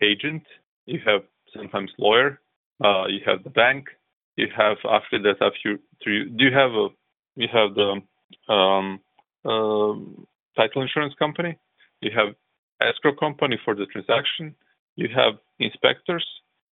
agent, 0.01 0.43
you 0.85 0.99
have 1.05 1.21
sometimes 1.55 1.91
lawyer, 1.97 2.39
uh, 2.83 3.05
you 3.07 3.19
have 3.25 3.43
the 3.43 3.49
bank, 3.49 3.87
you 4.35 4.47
have 4.55 4.77
after 4.89 5.21
that 5.21 5.35
after 5.41 5.79
you 6.03 6.29
do 6.37 6.45
you 6.45 6.53
have 6.53 6.71
a 6.71 6.87
you 7.35 7.47
have 7.51 7.75
the 7.75 8.53
um, 8.53 8.99
um, 9.45 10.27
title 10.55 10.81
insurance 10.81 11.13
company, 11.17 11.57
you 12.01 12.11
have 12.15 12.35
escrow 12.81 13.15
company 13.15 13.57
for 13.63 13.75
the 13.75 13.85
transaction, 13.87 14.55
you 14.95 15.07
have 15.15 15.33
inspectors, 15.59 16.25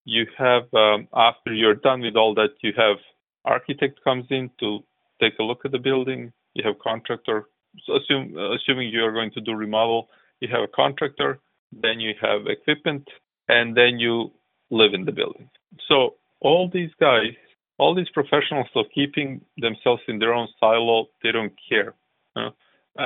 you 0.04 0.26
have 0.36 0.62
um, 0.74 1.08
after 1.14 1.52
you're 1.52 1.74
done 1.74 2.00
with 2.00 2.16
all 2.16 2.34
that, 2.34 2.50
you 2.62 2.72
have 2.76 2.96
architect 3.44 4.00
comes 4.04 4.26
in 4.30 4.50
to 4.60 4.80
take 5.20 5.34
a 5.38 5.42
look 5.42 5.60
at 5.64 5.72
the 5.72 5.78
building. 5.78 6.32
You 6.54 6.64
have 6.66 6.78
contractor. 6.78 7.48
So 7.84 7.96
assume, 7.96 8.36
assuming 8.36 8.88
you 8.88 9.04
are 9.04 9.12
going 9.12 9.30
to 9.32 9.40
do 9.40 9.54
remodel, 9.54 10.08
you 10.40 10.48
have 10.48 10.62
a 10.62 10.68
contractor, 10.68 11.38
then 11.72 12.00
you 12.00 12.14
have 12.20 12.46
equipment, 12.46 13.06
and 13.48 13.76
then 13.76 13.98
you 13.98 14.32
live 14.70 14.94
in 14.94 15.04
the 15.04 15.12
building. 15.12 15.48
So 15.88 16.14
all 16.40 16.68
these 16.72 16.90
guys, 16.98 17.34
all 17.80 17.94
these 17.94 18.12
professionals 18.20 18.68
are 18.76 18.84
keeping 18.94 19.40
themselves 19.56 20.02
in 20.06 20.18
their 20.18 20.34
own 20.34 20.48
silo. 20.60 21.06
They 21.22 21.32
don't 21.32 21.54
care. 21.68 21.94
Uh, 22.36 22.50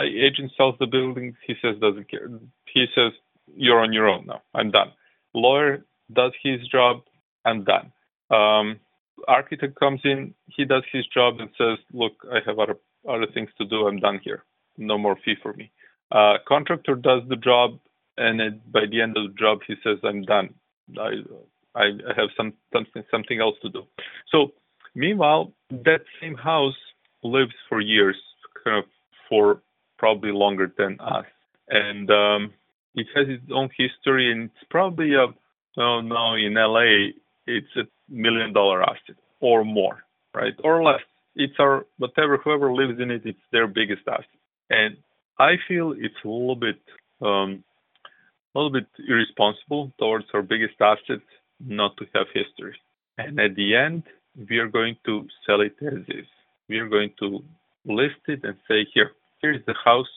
agent 0.02 0.50
sells 0.57 0.75
the 0.81 0.87
building. 0.87 1.37
He 1.47 1.54
says 1.62 1.76
doesn't 1.81 2.11
care. 2.11 2.28
He 2.75 2.87
says 2.95 3.12
you're 3.54 3.81
on 3.81 3.93
your 3.93 4.09
own 4.09 4.26
now. 4.26 4.43
I'm 4.54 4.71
done. 4.71 4.90
Lawyer 5.35 5.85
does 6.12 6.33
his 6.43 6.61
job. 6.76 7.02
I'm 7.45 7.64
done. 7.64 7.93
Um, 8.31 8.81
architect 9.28 9.78
comes 9.78 10.00
in. 10.04 10.35
He 10.57 10.64
does 10.64 10.83
his 10.93 11.07
job 11.19 11.35
and 11.40 11.50
says, 11.57 11.78
"Look, 11.93 12.14
I 12.37 12.38
have 12.47 12.59
other 12.59 12.78
other 13.09 13.28
things 13.35 13.50
to 13.59 13.64
do. 13.64 13.87
I'm 13.87 14.00
done 14.09 14.21
here. 14.25 14.45
No 14.76 14.99
more 14.99 15.16
fee 15.25 15.37
for 15.43 15.52
me." 15.52 15.71
Uh, 16.11 16.35
contractor 16.49 16.97
does 16.97 17.23
the 17.28 17.37
job, 17.37 17.78
and 18.16 18.40
it, 18.40 18.73
by 18.73 18.85
the 18.90 19.00
end 19.00 19.16
of 19.16 19.25
the 19.28 19.38
job, 19.38 19.59
he 19.69 19.75
says, 19.85 19.99
"I'm 20.02 20.23
done. 20.23 20.49
I 20.99 21.12
I, 21.83 21.85
I 22.11 22.12
have 22.21 22.31
some 22.37 22.54
something 22.73 23.04
something 23.11 23.40
else 23.40 23.57
to 23.62 23.69
do." 23.69 23.83
So, 24.33 24.38
meanwhile, 24.94 25.52
that 25.70 26.02
same 26.20 26.36
house 26.36 26.76
lives 27.22 27.54
for 27.68 27.80
years, 27.80 28.16
kind 28.64 28.78
of 28.78 28.84
for 29.28 29.62
probably 29.98 30.32
longer 30.32 30.72
than 30.76 30.98
us, 31.00 31.26
and 31.68 32.10
um, 32.10 32.52
it 32.94 33.06
has 33.14 33.26
its 33.28 33.50
own 33.52 33.70
history, 33.76 34.30
and 34.30 34.44
it's 34.44 34.68
probably 34.70 35.14
a 35.14 35.26
oh 35.76 36.00
no 36.00 36.34
in 36.34 36.54
LA 36.54 37.12
it's 37.46 37.76
a 37.76 37.82
million 38.08 38.52
dollar 38.52 38.82
asset 38.82 39.16
or 39.40 39.64
more, 39.64 40.04
right? 40.34 40.54
Or 40.62 40.82
less. 40.82 41.00
It's 41.36 41.54
our 41.58 41.86
whatever 41.98 42.38
whoever 42.38 42.72
lives 42.72 43.00
in 43.00 43.10
it, 43.10 43.22
it's 43.24 43.38
their 43.52 43.66
biggest 43.66 44.02
asset. 44.08 44.26
And 44.70 44.96
I 45.38 45.56
feel 45.66 45.92
it's 45.96 46.14
a 46.24 46.28
little 46.28 46.56
bit 46.56 46.80
um, 47.20 47.64
a 48.54 48.58
little 48.58 48.70
bit 48.72 48.86
irresponsible 49.08 49.92
towards 49.98 50.26
our 50.32 50.42
biggest 50.42 50.74
asset 50.80 51.20
not 51.60 51.96
to 51.96 52.06
have 52.14 52.26
history. 52.32 52.76
And 53.18 53.38
at 53.40 53.54
the 53.56 53.74
end, 53.74 54.04
we 54.48 54.58
are 54.58 54.68
going 54.68 54.96
to 55.06 55.26
sell 55.46 55.60
it 55.60 55.74
as 55.80 56.00
is. 56.08 56.26
We 56.68 56.78
are 56.78 56.88
going 56.88 57.12
to 57.20 57.42
list 57.86 58.20
it 58.26 58.40
and 58.44 58.56
say, 58.68 58.86
here, 58.92 59.10
here's 59.40 59.64
the 59.66 59.74
house 59.84 60.08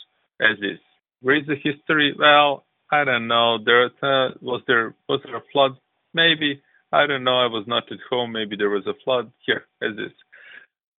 as 0.41 0.57
is. 0.59 0.79
Where 1.21 1.35
is 1.35 1.47
the 1.47 1.55
history? 1.55 2.15
Well, 2.17 2.65
I 2.91 3.03
don't 3.03 3.27
know. 3.27 3.57
There 3.63 3.85
uh, 3.85 4.29
was 4.41 4.61
there 4.67 4.95
was 5.09 5.19
there 5.25 5.35
a 5.35 5.41
flood? 5.51 5.71
Maybe. 6.13 6.61
I 6.91 7.05
don't 7.05 7.23
know. 7.23 7.39
I 7.39 7.47
was 7.47 7.65
not 7.67 7.91
at 7.91 7.97
home. 8.09 8.31
Maybe 8.31 8.55
there 8.55 8.69
was 8.69 8.87
a 8.87 8.93
flood. 9.03 9.31
Here, 9.45 9.65
as 9.81 9.93
is, 9.93 10.13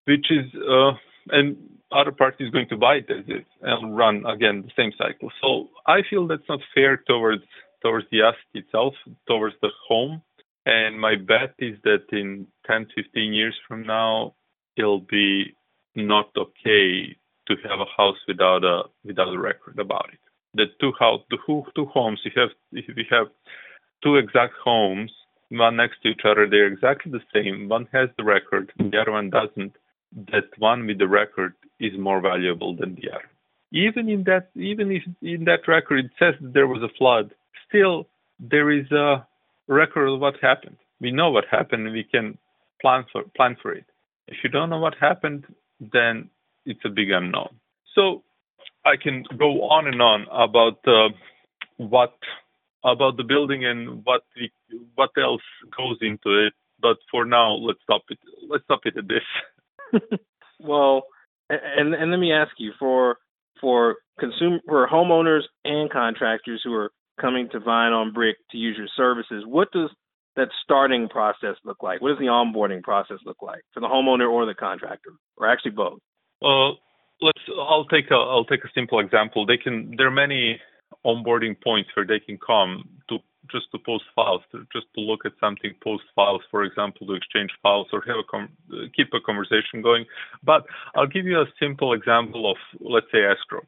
which 0.05 0.25
is, 0.29 0.45
uh, 0.69 0.91
and 1.29 1.55
other 1.91 2.11
party 2.11 2.43
is 2.45 2.51
going 2.51 2.67
to 2.69 2.77
buy 2.77 2.95
it 2.95 3.09
as 3.09 3.23
is 3.27 3.45
and 3.61 3.95
run 3.95 4.25
again 4.25 4.63
the 4.63 4.71
same 4.75 4.91
cycle. 4.97 5.31
So 5.41 5.69
I 5.85 6.01
feel 6.09 6.27
that's 6.27 6.49
not 6.49 6.59
fair 6.75 6.97
towards 6.97 7.43
towards 7.81 8.07
the 8.11 8.23
asset 8.23 8.39
itself, 8.53 8.95
towards 9.27 9.55
the 9.61 9.69
home. 9.87 10.21
And 10.67 10.99
my 10.99 11.15
bet 11.15 11.55
is 11.59 11.77
that 11.85 12.03
in 12.11 12.45
10, 12.65 12.87
15 12.93 13.33
years 13.33 13.55
from 13.65 13.83
now, 13.83 14.33
it'll 14.75 14.99
be 14.99 15.55
not 15.95 16.29
okay 16.35 17.15
to 17.47 17.55
have 17.63 17.79
a 17.79 17.85
house 17.95 18.17
without 18.27 18.65
a 18.65 18.83
without 19.05 19.33
a 19.33 19.39
record 19.39 19.79
about 19.79 20.09
it. 20.11 20.19
The 20.55 20.65
two 20.81 20.91
house, 20.99 21.21
the 21.29 21.37
two, 21.47 21.63
two 21.73 21.85
homes, 21.85 22.19
you 22.25 22.31
have 22.35 22.49
if 22.73 22.97
you 22.97 23.05
have 23.09 23.27
two 24.03 24.17
exact 24.17 24.55
homes 24.61 25.09
one 25.49 25.77
next 25.77 26.01
to 26.03 26.09
each 26.09 26.25
other. 26.25 26.45
They're 26.49 26.67
exactly 26.67 27.13
the 27.13 27.23
same. 27.33 27.69
One 27.69 27.87
has 27.93 28.09
the 28.17 28.25
record, 28.25 28.73
the 28.77 28.97
other 28.99 29.13
one 29.13 29.29
doesn't. 29.29 29.73
That 30.33 30.49
one 30.57 30.85
with 30.85 30.99
the 30.99 31.07
record 31.07 31.53
is 31.79 31.93
more 31.97 32.19
valuable 32.19 32.75
than 32.75 32.95
the 32.95 33.09
other. 33.09 33.29
Even 33.71 34.09
in 34.09 34.25
that, 34.25 34.49
even 34.53 34.91
if 34.91 35.03
in 35.21 35.45
that 35.45 35.65
record 35.65 36.03
it 36.03 36.11
says 36.19 36.35
there 36.41 36.67
was 36.67 36.83
a 36.83 36.93
flood, 36.97 37.31
still 37.69 38.07
there 38.37 38.69
is 38.69 38.91
a 38.91 39.25
record 39.67 40.07
of 40.07 40.19
what 40.19 40.35
happened. 40.41 40.77
We 40.99 41.11
know 41.11 41.29
what 41.29 41.45
happened, 41.49 41.91
we 41.91 42.03
can 42.03 42.37
plan 42.81 43.05
for 43.11 43.23
plan 43.35 43.55
for 43.61 43.71
it. 43.73 43.85
If 44.27 44.37
you 44.43 44.49
don't 44.49 44.69
know 44.69 44.79
what 44.79 44.95
happened, 44.99 45.45
then 45.79 46.29
it's 46.65 46.79
a 46.85 46.89
big 46.89 47.11
unknown. 47.11 47.59
So 47.95 48.23
I 48.85 48.95
can 49.01 49.23
go 49.37 49.63
on 49.63 49.87
and 49.87 50.01
on 50.01 50.25
about 50.31 50.79
uh, 50.87 51.09
what 51.77 52.17
about 52.83 53.17
the 53.17 53.23
building 53.23 53.65
and 53.65 54.03
what 54.05 54.21
we, 54.35 54.51
what 54.95 55.09
else 55.17 55.41
goes 55.75 55.97
into 56.01 56.45
it. 56.45 56.53
But 56.79 56.97
for 57.09 57.25
now, 57.25 57.53
let's 57.53 57.79
stop 57.83 58.03
it. 58.09 58.19
Let's 58.49 58.63
stop 58.65 58.81
it 58.85 58.95
at 58.97 59.07
this. 59.07 60.01
well, 60.59 61.03
and 61.49 61.93
and 61.93 62.11
let 62.11 62.19
me 62.19 62.31
ask 62.31 62.51
you 62.57 62.71
for 62.79 63.17
for 63.59 63.95
consumer 64.19 64.59
for 64.67 64.87
homeowners 64.87 65.43
and 65.65 65.89
contractors 65.89 66.61
who 66.63 66.73
are 66.73 66.91
coming 67.19 67.49
to 67.51 67.59
Vine 67.59 67.93
on 67.93 68.13
Brick 68.13 68.37
to 68.51 68.57
use 68.57 68.77
your 68.77 68.87
services, 68.95 69.43
what 69.45 69.71
does 69.71 69.89
that 70.35 70.49
starting 70.63 71.09
process 71.09 71.55
look 71.65 71.81
like? 71.81 72.01
What 72.01 72.09
does 72.09 72.19
the 72.19 72.25
onboarding 72.25 72.83
process 72.83 73.17
look 73.25 73.41
like 73.41 73.61
for 73.73 73.79
the 73.79 73.87
homeowner 73.87 74.29
or 74.29 74.45
the 74.45 74.53
contractor, 74.53 75.11
or 75.35 75.47
actually 75.47 75.71
both? 75.71 75.99
Well, 76.41 76.77
let's. 77.21 77.39
I'll 77.57 77.85
take 77.85 78.11
a. 78.11 78.15
I'll 78.15 78.45
take 78.45 78.63
a 78.63 78.69
simple 78.75 78.99
example. 78.99 79.45
They 79.45 79.57
can. 79.57 79.95
There 79.97 80.07
are 80.07 80.11
many 80.11 80.59
onboarding 81.05 81.55
points 81.61 81.89
where 81.95 82.05
they 82.05 82.19
can 82.19 82.37
come 82.37 82.87
to 83.09 83.17
just 83.51 83.71
to 83.71 83.79
post 83.85 84.03
files, 84.15 84.41
to, 84.51 84.65
just 84.73 84.87
to 84.95 85.01
look 85.01 85.21
at 85.25 85.31
something, 85.39 85.71
post 85.83 86.03
files, 86.15 86.41
for 86.51 86.63
example, 86.63 87.07
to 87.07 87.13
exchange 87.13 87.49
files 87.63 87.87
or 87.93 88.01
have 88.05 88.17
a 88.17 88.27
com- 88.29 88.49
keep 88.95 89.07
a 89.13 89.21
conversation 89.25 89.81
going. 89.81 90.05
But 90.43 90.65
I'll 90.95 91.07
give 91.07 91.25
you 91.25 91.39
a 91.39 91.45
simple 91.59 91.93
example 91.93 92.51
of, 92.51 92.57
let's 92.79 93.07
say, 93.11 93.19
escrow. 93.23 93.61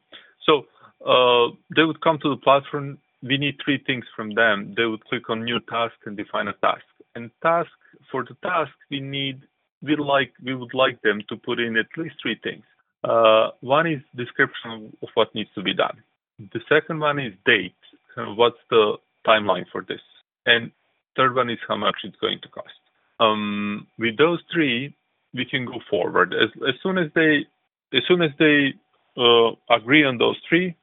So 0.44 0.66
uh, 1.04 1.54
they 1.74 1.84
would 1.84 2.00
come 2.00 2.18
to 2.22 2.30
the 2.30 2.36
platform. 2.36 2.98
We 3.22 3.36
need 3.36 3.56
three 3.64 3.82
things 3.86 4.04
from 4.16 4.34
them. 4.34 4.74
They 4.76 4.86
would 4.86 5.04
click 5.04 5.28
on 5.28 5.44
new 5.44 5.60
task 5.60 5.94
and 6.06 6.16
define 6.16 6.48
a 6.48 6.54
task. 6.54 6.84
And 7.14 7.30
task 7.42 7.70
for 8.10 8.24
the 8.24 8.36
task, 8.42 8.72
we 8.90 9.00
need 9.00 9.42
we 9.82 9.96
like 9.96 10.32
we 10.42 10.54
would 10.54 10.74
like 10.74 11.00
them 11.02 11.22
to 11.28 11.36
put 11.36 11.58
in 11.58 11.76
at 11.76 11.86
least 11.96 12.16
three 12.22 12.38
things. 12.42 12.64
Uh, 13.02 13.50
one 13.60 13.86
is 13.86 14.00
description 14.16 14.96
of 15.02 15.08
what 15.14 15.34
needs 15.34 15.50
to 15.54 15.62
be 15.62 15.74
done. 15.74 16.02
The 16.38 16.60
second 16.68 17.00
one 17.00 17.18
is 17.18 17.32
date. 17.46 17.74
What's 18.16 18.58
the 18.68 18.96
timeline 19.26 19.64
for 19.72 19.82
this? 19.86 20.00
And 20.46 20.70
third 21.16 21.34
one 21.34 21.50
is 21.50 21.58
how 21.66 21.76
much 21.76 21.96
it's 22.04 22.16
going 22.16 22.40
to 22.42 22.48
cost. 22.48 22.74
Um, 23.18 23.86
with 23.98 24.16
those 24.18 24.40
three, 24.52 24.94
we 25.34 25.44
can 25.44 25.64
go 25.64 25.80
forward. 25.88 26.34
As, 26.34 26.50
as 26.68 26.74
soon 26.82 26.98
as 26.98 27.10
they 27.14 27.46
as 27.92 28.02
soon 28.06 28.22
as 28.22 28.30
they 28.38 28.74
uh, 29.16 29.50
agree 29.74 30.04
on 30.04 30.18
those 30.18 30.36
three, 30.48 30.76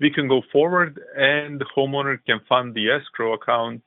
we 0.00 0.10
can 0.10 0.28
go 0.28 0.42
forward, 0.52 1.00
and 1.16 1.60
the 1.60 1.66
homeowner 1.76 2.18
can 2.24 2.40
fund 2.48 2.74
the 2.74 2.90
escrow 2.90 3.34
account. 3.34 3.82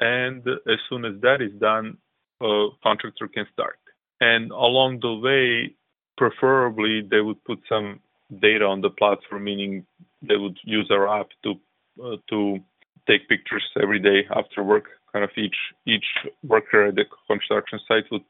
And 0.00 0.46
as 0.46 0.78
soon 0.88 1.04
as 1.04 1.20
that 1.22 1.40
is 1.40 1.52
done, 1.58 1.96
a 2.42 2.68
contractor 2.82 3.28
can 3.28 3.46
start. 3.52 3.78
And 4.20 4.50
along 4.50 5.00
the 5.00 5.14
way, 5.14 5.74
preferably 6.16 7.02
they 7.08 7.20
would 7.20 7.42
put 7.44 7.60
some 7.68 8.00
data 8.40 8.64
on 8.64 8.80
the 8.80 8.90
platform, 8.90 9.44
meaning 9.44 9.86
they 10.22 10.36
would 10.36 10.58
use 10.64 10.88
our 10.90 11.20
app 11.20 11.28
to 11.44 11.54
uh, 12.02 12.16
to 12.30 12.58
take 13.06 13.28
pictures 13.28 13.64
every 13.80 14.00
day 14.00 14.26
after 14.34 14.62
work. 14.62 14.86
Kind 15.12 15.24
of 15.24 15.30
each 15.36 15.56
each 15.86 16.06
worker 16.42 16.86
at 16.86 16.96
the 16.96 17.04
construction 17.26 17.78
site 17.86 18.04
would 18.10 18.24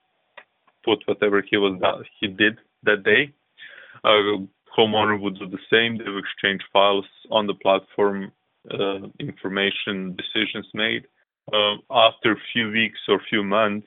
put 0.85 0.99
whatever 1.07 1.43
he 1.49 1.57
was 1.57 1.81
he 2.21 2.29
did 2.29 2.59
that 2.83 3.03
day. 3.03 3.33
Uh, 4.05 4.45
homeowner 4.76 5.21
would 5.21 5.38
do 5.38 5.47
the 5.47 5.59
same. 5.71 5.99
They 5.99 6.11
would 6.11 6.25
exchange 6.25 6.62
files 6.73 7.07
on 7.31 7.47
the 7.47 7.54
platform, 7.54 8.33
uh, 8.71 9.07
information, 9.21 10.16
decisions 10.16 10.66
made. 10.75 11.04
Uh, 11.52 11.76
after 11.90 12.33
a 12.33 12.43
few 12.52 12.71
weeks 12.71 12.99
or 13.09 13.21
few 13.28 13.45
months, 13.45 13.87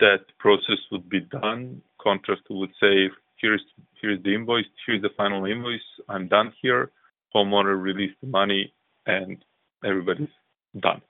that 0.00 0.24
process 0.38 0.78
would 0.90 1.08
be 1.08 1.20
done. 1.20 1.82
Contractor 2.00 2.54
would 2.54 2.72
say, 2.80 3.10
"Here's 3.36 3.62
here's 4.00 4.22
the 4.22 4.34
invoice. 4.34 4.66
Here's 4.86 5.02
the 5.02 5.10
final 5.10 5.44
invoice. 5.44 5.88
I'm 6.08 6.28
done 6.28 6.52
here." 6.62 6.90
Homeowner 7.34 7.80
release 7.80 8.14
the 8.22 8.28
money, 8.28 8.72
and 9.06 9.44
everybody's 9.84 10.36
done. 10.80 11.02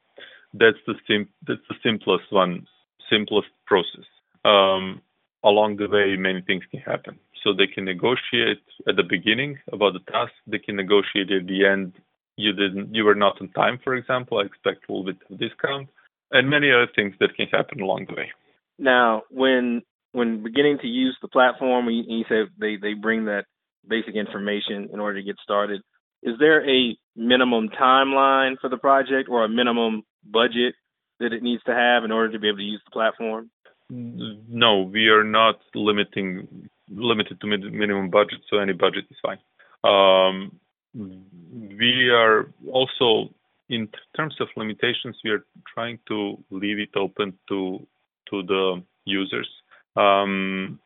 That's 0.53 0.79
the 0.87 0.95
sim- 1.07 1.33
that's 1.47 1.67
the 1.69 1.77
simplest 1.83 2.33
one, 2.33 2.67
simplest 3.09 3.49
process. 3.67 4.07
Um, 4.45 5.01
along 5.45 5.77
the 5.77 5.89
way, 5.89 6.17
many 6.17 6.41
things 6.41 6.65
can 6.71 6.81
happen. 6.81 7.19
So 7.47 7.53
they 7.53 7.69
can 7.69 7.85
negotiate 7.85 8.65
at 8.89 8.97
the 8.97 9.05
beginning 9.05 9.59
about 9.73 9.93
the 9.93 10.01
task. 10.11 10.33
They 10.49 10.59
can 10.59 10.75
negotiate 10.75 11.31
at 11.31 11.47
the 11.47 11.65
end. 11.65 11.93
You 12.37 12.53
didn't, 12.53 12.93
you 12.93 13.05
were 13.05 13.15
not 13.15 13.41
on 13.41 13.51
time, 13.51 13.79
for 13.85 13.95
example. 13.95 14.39
I 14.39 14.47
expect 14.47 14.89
a 14.89 14.93
little 14.93 15.05
bit 15.05 15.19
of 15.31 15.39
discount, 15.39 15.89
and 16.33 16.51
many 16.51 16.73
other 16.73 16.89
things 16.97 17.15
that 17.21 17.37
can 17.37 17.47
happen 17.47 17.81
along 17.81 18.07
the 18.09 18.17
way. 18.17 18.33
Now, 18.81 19.23
when 19.31 19.83
when 20.11 20.43
beginning 20.43 20.79
to 20.83 20.89
use 20.89 21.17
the 21.23 21.29
platform, 21.29 21.89
you, 21.89 22.03
you 22.09 22.25
said 22.29 22.49
they 22.59 22.79
they 22.83 22.95
bring 22.95 23.27
that 23.27 23.45
basic 23.87 24.17
information 24.17 24.89
in 24.93 24.99
order 24.99 25.21
to 25.21 25.25
get 25.25 25.37
started. 25.41 25.83
Is 26.25 26.35
there 26.41 26.69
a 26.69 26.99
minimum 27.15 27.69
timeline 27.69 28.57
for 28.61 28.69
the 28.69 28.77
project 28.77 29.29
or 29.31 29.45
a 29.45 29.49
minimum 29.49 30.03
budget 30.25 30.75
that 31.21 31.33
it 31.33 31.45
needs 31.45 31.63
to 31.67 31.75
have 31.75 32.03
in 32.03 32.11
order 32.11 32.33
to 32.33 32.41
be 32.41 32.49
able 32.49 32.59
to 32.59 32.65
use 32.65 32.83
the 32.85 32.91
platform? 32.91 33.51
No, 33.89 34.83
we 34.83 35.07
are 35.09 35.23
not 35.23 35.61
limiting 35.77 36.69
limited 36.89 37.41
to 37.41 37.47
minimum 37.47 38.11
budget, 38.11 38.41
so 38.49 38.59
any 38.59 38.73
budget 38.73 39.05
is 39.11 39.17
fine. 39.23 39.39
Um, 39.85 40.59
we 40.95 42.11
are 42.11 42.51
also, 42.73 43.31
in 43.69 43.89
terms 44.17 44.35
of 44.41 44.49
limitations, 44.57 45.17
we 45.25 45.31
are 45.31 45.45
trying 45.73 45.99
to 46.09 46.39
leave 46.51 46.79
it 46.79 46.97
open 46.97 47.35
to 47.49 47.87
to 48.31 48.43
the 48.43 48.83
users. 49.05 49.49
Um, 49.97 50.81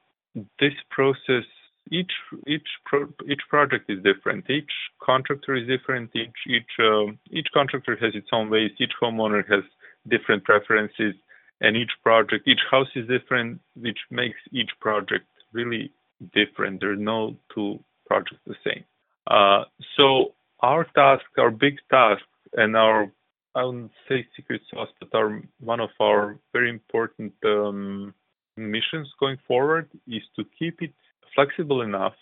this 0.58 0.74
process, 0.90 1.44
each 1.90 2.12
each 2.46 2.68
pro, 2.84 3.08
each 3.28 3.42
project 3.48 3.90
is 3.90 4.02
different. 4.02 4.48
Each 4.50 4.72
contractor 5.02 5.54
is 5.54 5.66
different. 5.66 6.10
Each 6.14 6.40
each 6.46 6.72
uh, 6.78 7.12
each 7.30 7.48
contractor 7.52 7.96
has 8.00 8.14
its 8.14 8.28
own 8.32 8.50
ways. 8.50 8.72
Each 8.78 8.92
homeowner 9.00 9.42
has 9.48 9.64
different 10.08 10.44
preferences, 10.44 11.14
and 11.60 11.76
each 11.76 11.90
project, 12.02 12.48
each 12.48 12.60
house 12.70 12.88
is 12.94 13.06
different, 13.06 13.60
which 13.76 13.98
makes 14.10 14.38
each 14.52 14.70
project 14.80 15.26
really 15.52 15.92
different. 16.34 16.80
There 16.80 16.92
are 16.92 16.96
no 16.96 17.36
two 17.54 17.78
projects 18.06 18.40
the 18.46 18.54
same. 18.64 18.84
Uh, 19.26 19.64
so 19.96 20.32
our 20.60 20.84
task, 20.84 21.24
our 21.38 21.50
big 21.50 21.76
task, 21.90 22.22
and 22.54 22.76
our 22.76 23.10
I 23.54 23.64
wouldn't 23.64 23.90
say 24.08 24.26
secret 24.36 24.62
sauce, 24.70 24.88
but 25.00 25.14
our 25.14 25.42
one 25.58 25.80
of 25.80 25.90
our 26.00 26.38
very 26.52 26.70
important 26.70 27.32
um, 27.44 28.14
missions 28.56 29.08
going 29.18 29.38
forward 29.46 29.88
is 30.06 30.22
to 30.36 30.44
keep 30.58 30.82
it 30.82 30.92
flexible 31.34 31.82
enough 31.82 32.14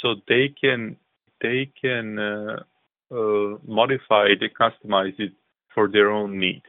so 0.00 0.14
they 0.28 0.54
can 0.60 0.96
they 1.40 1.70
can 1.80 2.18
uh, 2.18 2.62
uh, 3.10 3.58
modify 3.66 4.26
it, 4.26 4.40
customize 4.58 5.18
it 5.18 5.32
for 5.74 5.88
their 5.88 6.10
own 6.10 6.38
need. 6.38 6.62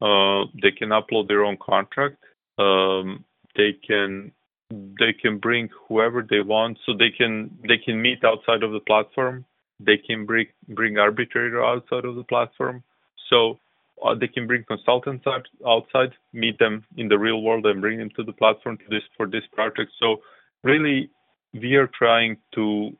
Uh, 0.00 0.44
they 0.62 0.70
can 0.70 0.90
upload 0.90 1.28
their 1.28 1.44
own 1.44 1.56
contract. 1.56 2.22
Um, 2.58 3.24
they 3.56 3.72
can 3.86 4.32
they 4.70 5.12
can 5.12 5.38
bring 5.38 5.68
whoever 5.88 6.26
they 6.28 6.40
want. 6.40 6.78
So 6.86 6.92
they 6.92 7.10
can 7.10 7.56
they 7.62 7.78
can 7.78 8.00
meet 8.00 8.24
outside 8.24 8.62
of 8.62 8.72
the 8.72 8.80
platform. 8.80 9.44
They 9.80 9.96
can 9.96 10.26
bring 10.26 10.46
bring 10.68 10.98
arbitrator 10.98 11.64
outside 11.64 12.04
of 12.04 12.16
the 12.16 12.24
platform. 12.24 12.82
So 13.30 13.58
uh, 14.04 14.14
they 14.14 14.28
can 14.28 14.46
bring 14.46 14.64
consultants 14.64 15.24
out, 15.26 15.46
outside 15.66 16.12
meet 16.32 16.58
them 16.58 16.84
in 16.96 17.08
the 17.08 17.18
real 17.18 17.42
world 17.42 17.66
and 17.66 17.80
bring 17.80 17.98
them 17.98 18.10
to 18.16 18.22
the 18.22 18.32
platform 18.32 18.78
to 18.78 18.84
this 18.90 19.02
for 19.16 19.26
this 19.26 19.44
project. 19.52 19.92
So 20.00 20.16
really 20.62 21.10
we 21.52 21.74
are 21.74 21.88
trying 21.96 22.36
to 22.54 22.90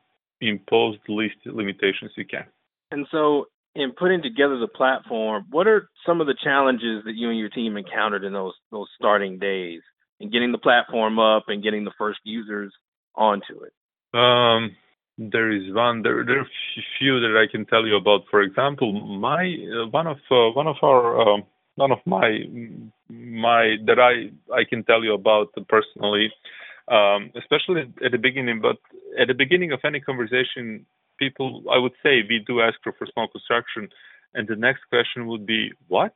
impose 0.41 0.97
the 1.07 1.13
least 1.13 1.35
limitations 1.45 2.11
we 2.17 2.25
can. 2.25 2.45
And 2.91 3.07
so 3.11 3.47
in 3.75 3.91
putting 3.91 4.21
together 4.21 4.57
the 4.57 4.67
platform 4.67 5.45
what 5.51 5.67
are 5.67 5.89
some 6.05 6.21
of 6.21 6.27
the 6.27 6.35
challenges 6.43 7.03
that 7.05 7.15
you 7.15 7.29
and 7.29 7.37
your 7.37 7.49
team 7.49 7.77
encountered 7.77 8.23
in 8.23 8.33
those 8.33 8.53
those 8.71 8.87
starting 8.97 9.37
days 9.37 9.81
and 10.19 10.31
getting 10.31 10.51
the 10.51 10.57
platform 10.57 11.19
up 11.19 11.45
and 11.47 11.63
getting 11.63 11.83
the 11.83 11.91
first 11.97 12.19
users 12.23 12.73
onto 13.15 13.61
it? 13.63 13.73
Um, 14.17 14.75
there 15.17 15.51
is 15.51 15.73
one. 15.73 16.01
There, 16.01 16.25
there 16.25 16.39
are 16.39 16.47
few 16.99 17.19
that 17.19 17.37
I 17.37 17.49
can 17.49 17.65
tell 17.65 17.85
you 17.85 17.95
about. 17.95 18.21
For 18.29 18.41
example, 18.41 18.91
my 18.93 19.55
uh, 19.73 19.87
one 19.87 20.07
of 20.07 20.17
uh, 20.29 20.51
one 20.51 20.67
of 20.67 20.75
our 20.83 21.21
uh, 21.21 21.41
one 21.75 21.91
of 21.91 21.99
my 22.05 22.43
my 23.09 23.75
that 23.85 23.99
I 23.99 24.31
I 24.53 24.63
can 24.69 24.83
tell 24.83 25.03
you 25.03 25.13
about 25.13 25.53
personally, 25.69 26.31
um, 26.89 27.31
especially 27.35 27.83
at 28.03 28.11
the 28.11 28.17
beginning. 28.17 28.61
But 28.61 28.77
at 29.19 29.27
the 29.27 29.33
beginning 29.33 29.71
of 29.71 29.79
any 29.85 29.99
conversation, 29.99 30.85
people 31.17 31.63
I 31.71 31.77
would 31.77 31.93
say 32.03 32.23
we 32.27 32.43
do 32.45 32.61
ask 32.61 32.75
for 32.83 32.93
small 33.13 33.27
construction, 33.27 33.89
and 34.33 34.47
the 34.47 34.55
next 34.55 34.81
question 34.89 35.27
would 35.27 35.45
be 35.45 35.71
what, 35.87 36.15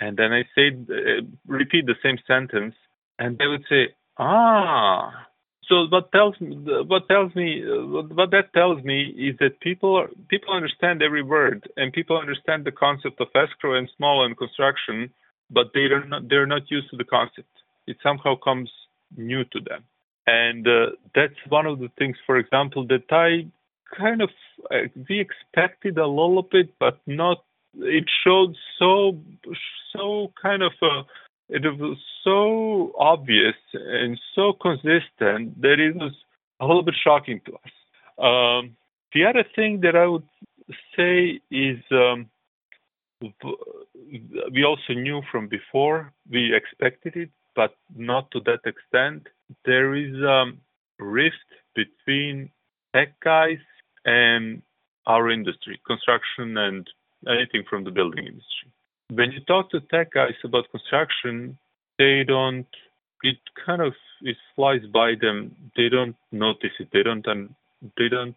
and 0.00 0.16
then 0.16 0.32
I 0.32 0.44
say 0.54 0.68
uh, 0.68 1.22
repeat 1.46 1.86
the 1.86 1.96
same 2.02 2.18
sentence, 2.26 2.74
and 3.20 3.38
they 3.38 3.46
would 3.46 3.64
say, 3.68 3.94
ah. 4.18 5.26
So 5.68 5.86
what 5.88 6.10
tells 6.10 6.40
me, 6.40 6.56
what 6.88 7.06
tells 7.06 7.32
me, 7.36 7.62
what 7.64 8.32
that 8.32 8.52
tells 8.52 8.82
me 8.82 9.02
is 9.16 9.36
that 9.38 9.60
people 9.60 9.94
are, 9.94 10.08
people 10.28 10.52
understand 10.52 11.00
every 11.00 11.22
word, 11.22 11.68
and 11.76 11.92
people 11.92 12.18
understand 12.18 12.64
the 12.64 12.72
concept 12.72 13.20
of 13.20 13.28
escrow 13.36 13.78
and 13.78 13.88
small 13.96 14.24
and 14.24 14.36
construction, 14.36 15.10
but 15.48 15.66
they 15.72 15.82
are 15.82 16.04
not 16.04 16.28
they're 16.28 16.46
not 16.46 16.68
used 16.70 16.90
to 16.90 16.96
the 16.96 17.04
concept. 17.04 17.52
It 17.86 17.98
somehow 18.02 18.34
comes 18.42 18.68
new 19.16 19.44
to 19.44 19.60
them, 19.60 19.84
and 20.26 20.66
uh, 20.66 20.86
that's 21.14 21.40
one 21.48 21.66
of 21.66 21.78
the 21.78 21.90
things, 21.96 22.16
for 22.26 22.36
example, 22.36 22.84
that 22.88 23.06
I 23.12 23.46
kind 23.96 24.22
of 24.22 24.30
uh, 24.72 24.88
we 25.08 25.20
expected 25.20 25.98
a 25.98 26.06
little 26.06 26.42
bit, 26.42 26.70
but 26.80 26.98
not. 27.06 27.44
It 27.78 28.06
showed 28.24 28.56
so 28.80 29.20
so 29.92 30.32
kind 30.42 30.64
of. 30.64 30.72
Uh, 30.82 31.04
it 31.50 31.62
was 31.78 31.98
so 32.22 32.92
obvious 32.98 33.56
and 33.74 34.18
so 34.34 34.52
consistent 34.52 35.60
that 35.60 35.80
it 35.80 35.96
was 35.96 36.12
a 36.60 36.66
little 36.66 36.82
bit 36.82 36.94
shocking 37.02 37.40
to 37.46 37.52
us. 37.54 37.72
Um, 38.18 38.76
the 39.12 39.24
other 39.24 39.44
thing 39.56 39.80
that 39.80 39.96
I 39.96 40.06
would 40.06 40.28
say 40.96 41.40
is 41.50 41.78
um, 41.90 42.30
we 43.20 44.64
also 44.64 44.92
knew 44.94 45.22
from 45.30 45.48
before, 45.48 46.12
we 46.30 46.54
expected 46.54 47.16
it, 47.16 47.30
but 47.56 47.74
not 47.96 48.30
to 48.30 48.40
that 48.40 48.60
extent. 48.64 49.26
There 49.64 49.94
is 49.94 50.14
a 50.22 50.30
um, 50.30 50.60
rift 50.98 51.34
between 51.74 52.50
tech 52.94 53.18
guys 53.20 53.58
and 54.04 54.62
our 55.06 55.30
industry, 55.30 55.80
construction 55.84 56.56
and 56.56 56.88
anything 57.26 57.64
from 57.68 57.84
the 57.84 57.90
building 57.90 58.26
industry 58.26 58.70
when 59.10 59.32
you 59.32 59.40
talk 59.40 59.70
to 59.70 59.80
tech 59.80 60.12
guys 60.12 60.34
about 60.44 60.70
construction, 60.70 61.58
they 61.98 62.24
don't. 62.26 62.66
It 63.22 63.36
kind 63.66 63.82
of 63.82 63.92
it 64.22 64.36
flies 64.56 64.82
by 64.92 65.14
them. 65.20 65.54
They 65.76 65.88
don't 65.88 66.16
notice 66.32 66.72
it. 66.78 66.88
They 66.92 67.02
don't. 67.02 67.24
They 67.98 68.08
don't 68.08 68.36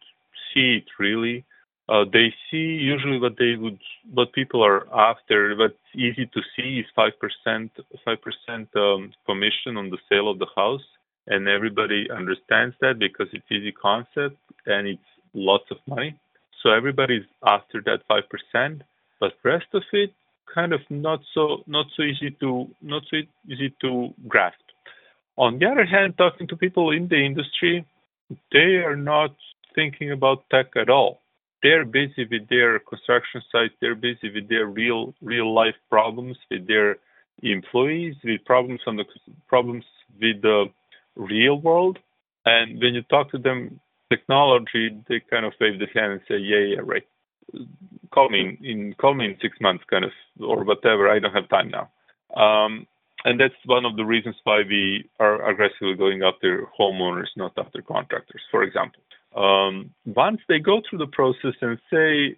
see 0.53 0.77
it 0.77 0.85
really. 0.99 1.45
Uh, 1.89 2.05
they 2.11 2.33
see 2.49 2.57
usually 2.57 3.19
what 3.19 3.35
they 3.37 3.55
would, 3.57 3.77
what 4.13 4.31
people 4.31 4.63
are 4.63 4.87
after. 4.93 5.55
What's 5.55 5.75
easy 5.93 6.25
to 6.27 6.41
see 6.55 6.79
is 6.79 6.85
five 6.95 7.13
percent, 7.19 7.71
five 8.05 8.19
percent 8.21 8.69
um, 8.75 9.11
commission 9.25 9.77
on 9.77 9.89
the 9.89 9.97
sale 10.09 10.29
of 10.29 10.39
the 10.39 10.47
house, 10.55 10.85
and 11.27 11.47
everybody 11.47 12.07
understands 12.09 12.75
that 12.81 12.99
because 12.99 13.27
it's 13.33 13.51
easy 13.51 13.71
concept 13.71 14.37
and 14.65 14.87
it's 14.87 15.09
lots 15.33 15.65
of 15.71 15.77
money. 15.87 16.17
So 16.61 16.69
everybody's 16.71 17.25
after 17.45 17.81
that 17.85 17.99
five 18.07 18.23
percent, 18.29 18.83
but 19.19 19.33
rest 19.43 19.67
of 19.73 19.83
it 19.91 20.13
kind 20.53 20.73
of 20.73 20.81
not 20.89 21.21
so 21.33 21.63
not 21.67 21.85
so 21.95 22.03
easy 22.03 22.31
to 22.39 22.67
not 22.81 23.03
so 23.09 23.17
easy 23.47 23.73
to 23.81 24.13
grasp. 24.27 24.59
On 25.37 25.57
the 25.59 25.65
other 25.65 25.85
hand, 25.85 26.17
talking 26.17 26.47
to 26.47 26.55
people 26.55 26.91
in 26.91 27.07
the 27.07 27.25
industry, 27.25 27.85
they 28.51 28.77
are 28.85 28.95
not 28.95 29.35
thinking 29.75 30.11
about 30.11 30.43
tech 30.51 30.67
at 30.75 30.89
all. 30.89 31.19
They're 31.63 31.85
busy 31.85 32.27
with 32.29 32.49
their 32.49 32.79
construction 32.79 33.41
sites. 33.51 33.73
They're 33.79 33.95
busy 33.95 34.31
with 34.33 34.49
their 34.49 34.67
real 34.67 35.13
real 35.21 35.53
life 35.53 35.75
problems 35.89 36.37
with 36.51 36.67
their 36.67 36.97
employees, 37.41 38.15
with 38.23 38.45
problems 38.45 38.81
on 38.85 38.97
the 38.97 39.05
problems 39.47 39.85
with 40.21 40.41
the 40.41 40.65
real 41.15 41.59
world. 41.59 41.99
And 42.45 42.79
when 42.81 42.93
you 42.93 43.01
talk 43.03 43.31
to 43.31 43.37
them 43.37 43.79
technology, 44.09 45.01
they 45.07 45.21
kind 45.29 45.45
of 45.45 45.53
wave 45.59 45.79
the 45.79 45.87
hand 45.95 46.13
and 46.13 46.21
say, 46.27 46.37
"Yeah, 46.37 46.75
yeah, 46.75 46.81
right." 46.83 47.07
Call 48.11 48.29
me 48.29 48.57
in 48.61 48.93
call 48.93 49.13
me 49.13 49.25
in 49.25 49.37
six 49.41 49.57
months, 49.59 49.83
kind 49.89 50.05
of, 50.05 50.11
or 50.39 50.63
whatever. 50.63 51.09
I 51.09 51.19
don't 51.19 51.33
have 51.33 51.49
time 51.49 51.71
now. 51.71 51.89
Um, 52.35 52.87
and 53.25 53.39
that's 53.39 53.53
one 53.65 53.85
of 53.85 53.95
the 53.95 54.03
reasons 54.03 54.35
why 54.43 54.63
we 54.67 55.09
are 55.19 55.47
aggressively 55.49 55.95
going 55.95 56.23
after 56.23 56.67
homeowners, 56.77 57.27
not 57.37 57.53
after 57.57 57.81
contractors, 57.81 58.41
for 58.51 58.63
example. 58.63 59.01
Um, 59.35 59.91
once 60.05 60.41
they 60.47 60.59
go 60.59 60.81
through 60.87 60.99
the 60.99 61.07
process 61.07 61.55
and 61.61 61.79
say, 61.91 62.35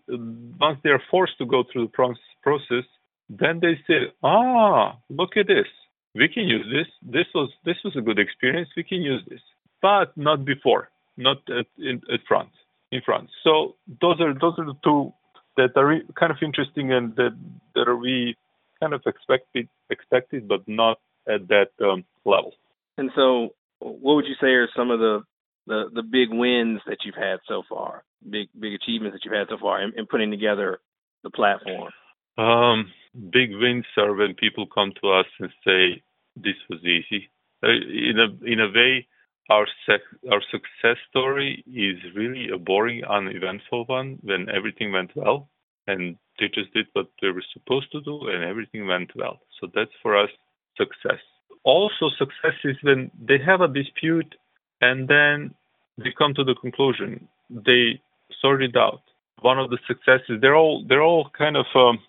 once 0.59 0.79
they 0.83 0.91
are 0.91 1.01
forced 1.11 1.37
to 1.39 1.45
go 1.45 1.63
through 1.63 1.87
the 1.87 2.15
process, 2.43 2.85
then 3.29 3.59
they 3.61 3.79
say, 3.87 4.13
ah, 4.23 4.97
look 5.09 5.35
at 5.35 5.47
this. 5.47 5.67
We 6.13 6.29
can 6.29 6.47
use 6.47 6.65
this. 6.71 6.87
This 7.01 7.25
was 7.33 7.49
this 7.65 7.75
was 7.83 7.95
a 7.97 8.01
good 8.01 8.19
experience. 8.19 8.69
We 8.77 8.83
can 8.83 9.01
use 9.01 9.21
this, 9.27 9.41
but 9.81 10.15
not 10.15 10.45
before, 10.45 10.89
not 11.17 11.37
at 11.49 11.65
in, 11.77 12.01
at 12.13 12.21
front, 12.25 12.51
in 12.95 13.01
front. 13.03 13.29
So 13.43 13.75
those 14.01 14.19
are 14.21 14.33
those 14.33 14.53
are 14.57 14.65
the 14.65 14.79
two 14.83 15.13
that 15.57 15.71
are 15.75 15.99
kind 16.19 16.31
of 16.31 16.37
interesting 16.41 16.91
and 16.91 17.15
that 17.15 17.37
that 17.75 17.87
are 17.87 17.95
we 17.95 18.35
kind 18.79 18.93
of 18.93 19.01
expected 19.05 19.67
expected, 19.89 20.47
but 20.47 20.67
not 20.67 20.97
at 21.27 21.47
that 21.47 21.69
um, 21.83 22.03
level. 22.25 22.53
And 22.97 23.11
so, 23.15 23.49
what 23.79 24.15
would 24.15 24.25
you 24.25 24.35
say 24.39 24.47
are 24.47 24.69
some 24.75 24.91
of 24.91 24.99
the, 24.99 25.23
the 25.67 25.85
the 25.93 26.03
big 26.03 26.29
wins 26.31 26.81
that 26.87 26.99
you've 27.03 27.15
had 27.15 27.39
so 27.47 27.63
far? 27.67 28.03
Big 28.29 28.47
big 28.59 28.73
achievements 28.73 29.15
that 29.15 29.25
you've 29.25 29.37
had 29.37 29.47
so 29.49 29.57
far 29.59 29.81
in, 29.81 29.93
in 29.97 30.05
putting 30.05 30.31
together 30.31 30.79
the 31.23 31.29
platform. 31.29 31.91
Um, 32.37 32.91
big 33.31 33.51
wins 33.51 33.85
are 33.97 34.13
when 34.13 34.35
people 34.35 34.65
come 34.67 34.91
to 35.01 35.09
us 35.11 35.25
and 35.39 35.49
say, 35.65 36.03
"This 36.35 36.55
was 36.69 36.79
easy." 36.83 37.29
Uh, 37.63 37.69
in 37.69 38.19
a 38.19 38.45
in 38.45 38.59
a 38.59 38.67
way, 38.67 39.07
our 39.49 39.67
sec- 39.85 40.31
our 40.31 40.41
success 40.51 40.97
story 41.09 41.63
is 41.67 41.97
really 42.15 42.49
a 42.49 42.57
boring, 42.57 43.03
uneventful 43.03 43.85
one 43.85 44.19
when 44.23 44.49
everything 44.49 44.91
went 44.91 45.11
well 45.15 45.49
and 45.87 46.17
they 46.39 46.47
just 46.47 46.73
did 46.73 46.87
what 46.93 47.07
they 47.21 47.29
were 47.29 47.43
supposed 47.53 47.91
to 47.91 48.01
do 48.01 48.27
and 48.27 48.43
everything 48.43 48.87
went 48.87 49.11
well. 49.15 49.39
So 49.59 49.67
that's 49.73 49.91
for 50.01 50.17
us 50.17 50.29
success. 50.77 51.21
Also, 51.63 52.09
success 52.17 52.57
is 52.63 52.75
when 52.81 53.11
they 53.19 53.37
have 53.45 53.61
a 53.61 53.67
dispute 53.67 54.35
and 54.81 55.07
then 55.07 55.53
they 55.97 56.11
come 56.17 56.33
to 56.33 56.43
the 56.43 56.55
conclusion. 56.55 57.27
They 57.49 58.01
sort 58.41 58.63
it 58.63 58.75
out. 58.75 59.01
One 59.41 59.59
of 59.59 59.69
the 59.69 59.77
successes, 59.87 60.39
they're 60.41 60.55
all 60.55 60.83
they're 60.87 61.03
all 61.03 61.29
kind 61.37 61.57
of 61.57 61.65
um, 61.75 61.99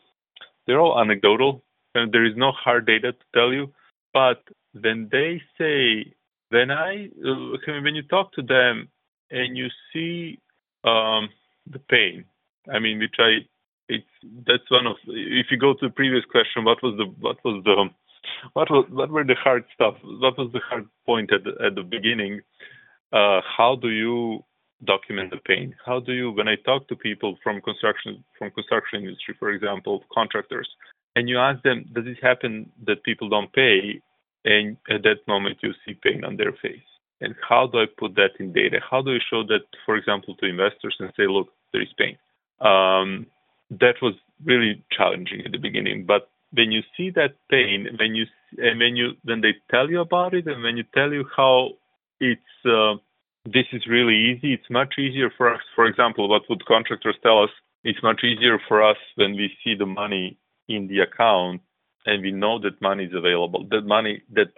they're 0.66 0.80
all 0.80 0.98
anecdotal, 1.00 1.62
and 1.94 2.12
there 2.12 2.24
is 2.24 2.34
no 2.36 2.52
hard 2.52 2.86
data 2.86 3.12
to 3.12 3.24
tell 3.34 3.52
you. 3.52 3.72
But 4.12 4.42
when 4.72 5.08
they 5.10 5.42
say, 5.58 6.14
when 6.50 6.70
I 6.70 7.08
when 7.66 7.94
you 7.94 8.02
talk 8.02 8.32
to 8.34 8.42
them 8.42 8.88
and 9.30 9.56
you 9.56 9.68
see 9.92 10.38
um, 10.84 11.28
the 11.70 11.78
pain, 11.78 12.24
I 12.72 12.78
mean, 12.78 12.98
which 12.98 13.16
I 13.18 13.46
it's 13.88 14.06
that's 14.46 14.70
one 14.70 14.86
of 14.86 14.96
if 15.06 15.46
you 15.50 15.56
go 15.56 15.74
to 15.74 15.88
the 15.88 15.92
previous 15.92 16.24
question, 16.24 16.64
what 16.64 16.82
was 16.82 16.96
the 16.96 17.06
what 17.20 17.38
was 17.44 17.62
the 17.64 17.88
what 18.52 18.70
was 18.70 18.86
what 18.90 19.10
were 19.10 19.24
the 19.24 19.34
hard 19.34 19.64
stuff? 19.74 19.94
What 20.02 20.38
was 20.38 20.50
the 20.52 20.60
hard 20.60 20.88
point 21.04 21.32
at 21.32 21.44
the, 21.44 21.52
at 21.64 21.74
the 21.74 21.82
beginning? 21.82 22.40
Uh, 23.12 23.40
how 23.56 23.76
do 23.80 23.88
you 23.88 24.44
document 24.84 25.30
the 25.30 25.38
pain? 25.38 25.74
How 25.84 26.00
do 26.00 26.12
you 26.12 26.32
when 26.32 26.48
I 26.48 26.56
talk 26.56 26.88
to 26.88 26.96
people 26.96 27.38
from 27.42 27.60
construction 27.60 28.24
from 28.38 28.50
construction 28.50 29.02
industry, 29.02 29.34
for 29.38 29.50
example, 29.50 30.04
contractors, 30.12 30.68
and 31.14 31.28
you 31.28 31.38
ask 31.38 31.62
them, 31.62 31.86
does 31.92 32.06
it 32.06 32.18
happen 32.22 32.70
that 32.86 33.02
people 33.04 33.28
don't 33.28 33.52
pay? 33.52 34.02
And 34.46 34.76
at 34.88 35.02
that 35.02 35.26
moment, 35.26 35.58
you 35.60 35.72
see 35.84 35.94
pain 35.94 36.24
on 36.24 36.36
their 36.36 36.52
face. 36.52 36.88
And 37.20 37.34
how 37.46 37.66
do 37.66 37.80
I 37.80 37.86
put 37.98 38.14
that 38.14 38.38
in 38.38 38.52
data? 38.52 38.78
How 38.88 39.02
do 39.02 39.10
I 39.10 39.18
show 39.28 39.42
that, 39.44 39.64
for 39.84 39.96
example, 39.96 40.36
to 40.36 40.46
investors 40.46 40.96
and 41.00 41.12
say, 41.16 41.26
look, 41.26 41.48
there 41.72 41.82
is 41.82 41.88
pain? 41.98 42.16
Um, 42.60 43.26
that 43.70 43.96
was 44.00 44.14
really 44.44 44.84
challenging 44.96 45.42
at 45.44 45.50
the 45.50 45.58
beginning. 45.58 46.06
But 46.06 46.30
when 46.52 46.70
you 46.70 46.82
see 46.96 47.10
that 47.10 47.34
pain, 47.50 47.88
when 47.98 48.14
you 48.14 48.26
and 48.58 48.78
when 48.78 48.94
you 48.94 49.12
when 49.24 49.40
they 49.40 49.54
tell 49.70 49.90
you 49.90 50.00
about 50.00 50.32
it, 50.32 50.46
and 50.46 50.62
when 50.62 50.76
you 50.76 50.84
tell 50.94 51.12
you 51.12 51.24
how 51.36 51.70
it's 52.20 52.40
uh, 52.64 52.94
this 53.44 53.66
is 53.72 53.86
really 53.88 54.16
easy, 54.30 54.54
it's 54.54 54.70
much 54.70 54.94
easier 54.98 55.30
for 55.36 55.52
us. 55.52 55.62
For 55.74 55.86
example, 55.86 56.28
what 56.28 56.42
would 56.48 56.64
contractors 56.66 57.16
tell 57.22 57.42
us? 57.42 57.50
It's 57.82 58.02
much 58.02 58.22
easier 58.22 58.58
for 58.68 58.82
us 58.82 58.96
when 59.16 59.32
we 59.32 59.50
see 59.64 59.74
the 59.74 59.86
money 59.86 60.38
in 60.68 60.86
the 60.86 61.00
account 61.00 61.62
and 62.06 62.22
we 62.22 62.32
know 62.32 62.58
that 62.60 62.80
money 62.80 63.04
is 63.04 63.14
available. 63.14 63.66
That 63.70 63.86
money, 63.86 64.22
that 64.32 64.48